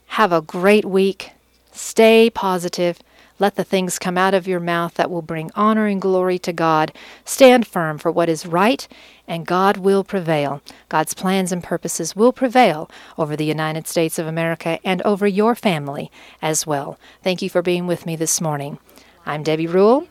Have 0.08 0.32
a 0.32 0.41
great 0.41 0.86
week. 0.86 1.32
Stay 1.71 2.30
positive. 2.30 3.00
Let 3.38 3.56
the 3.56 3.65
things 3.65 4.00
come 4.00 4.17
out 4.17 4.34
of 4.34 4.48
your 4.48 4.62
mouth 4.62 4.93
that 4.93 5.12
will 5.12 5.21
bring 5.21 5.52
honor 5.56 5.88
and 5.88 6.02
glory 6.02 6.39
to 6.39 6.54
God. 6.54 6.93
Stand 7.26 7.67
firm 7.67 7.98
for 7.98 8.10
what 8.10 8.30
is 8.30 8.45
right, 8.45 8.88
and 9.28 9.45
God 9.45 9.78
will 9.78 10.06
prevail. 10.06 10.62
God's 10.88 11.13
plans 11.13 11.52
and 11.52 11.62
purposes 11.62 12.15
will 12.15 12.32
prevail 12.32 12.89
over 13.17 13.36
the 13.36 13.43
United 13.43 13.88
States 13.88 14.17
of 14.17 14.26
America 14.26 14.80
and 14.86 15.02
over 15.02 15.28
your 15.28 15.54
family 15.54 16.10
as 16.41 16.65
well. 16.65 16.98
Thank 17.24 17.41
you 17.41 17.50
for 17.50 17.62
being 17.62 17.88
with 17.88 18.06
me 18.06 18.15
this 18.15 18.39
morning. 18.39 18.80
I'm 19.26 19.43
Debbie 19.43 19.67
Rule. 19.67 20.08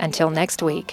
Until 0.00 0.30
next 0.30 0.60
week. 0.60 0.92